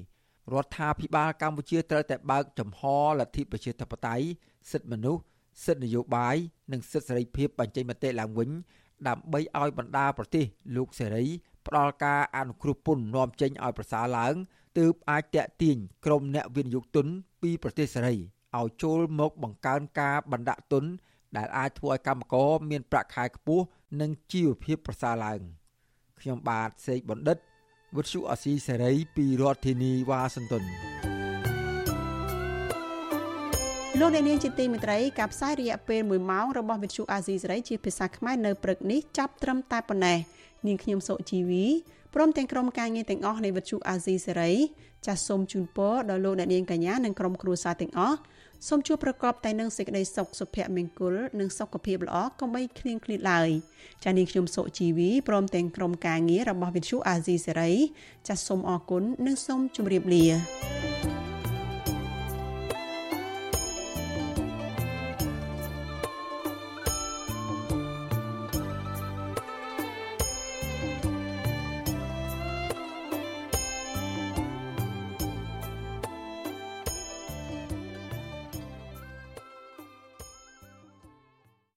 [0.65, 2.81] ដ្ឋាភិបាលកម្ពុជាត្រូវតែបើកចំហ
[3.19, 4.25] លទ្ធិប្រជាធិបតេយ្យ
[4.71, 5.23] សិទ្ធិមនុស្ស
[5.65, 6.37] សិទ្ធិនយោបាយ
[6.73, 8.51] និងសិទ្ធិសេរីភាពបញ្ចេញមតិឡើងវិញ
[9.09, 10.45] ដើម្បីឲ្យបណ្ដាប្រទេស
[10.77, 11.25] លោកសេរី
[11.67, 14.35] ផ្ដល់ការអនុគ្រោះពន្ធនាំចេញឲ្យប្រសើរឡើង
[14.79, 17.07] ទើបអាចតាក់ទាញក្រុមអ្នកវិនិយោគទុន
[17.43, 18.15] ពីប្រទេសសេរី
[18.59, 20.85] ឲ្យចូលមកបង្កើនការបណ្ដាក់ទុន
[21.37, 23.65] ដែលអាចធ្វើឲ្យកម្មករមានប្រាក់ខែខ្ពស់
[24.01, 25.41] និងជីវភាពប្រសើរឡើង
[26.21, 27.39] ខ្ញុំបាទសេកបណ្ឌិត
[27.97, 30.65] វិទ្យុអស៊ីសេរីពីរដ្ឋធានីវ៉ាស៊ីនតោន
[34.01, 40.19] លោកអ្នកនាងជាទីមេត្រីការផ្សាយរយៈពេល1ម៉ោងរបស់វិទ្យុអាស៊ីសេរីជាភាសាខ្មែរនៅព្រឹកនេះចាប់ត្រឹមតែប៉ុណ្ណេះ
[40.67, 41.65] នាងខ្ញុំសុជីវី
[42.15, 44.53] ព្រមទាំងក្រុមការងារទាំងអស់នៃវិទ្យុអាស៊ីសេរី
[45.07, 48.19] ចាសសូមជូនពរដល់លោកអ្នកនាងកញ្ញានិងក្រុមគ្រួសារទាំងអស់
[48.69, 53.51] សូមជួបប្រកបតែនឹងសេចក្តីសុខសុភមង្គលនិងសុខភាពល្អកុំបីឃ្លៀងឃ្លាតឡើយ
[54.05, 57.73] ចា៎នាងខ្ញុំសុជីវីព្រមទាំងក្រុមការងាររបស់វិទ្យុអាស៊ីសេរី
[58.29, 61.12] ចាសសូមអរគុណនិងសូមជម្រាបលា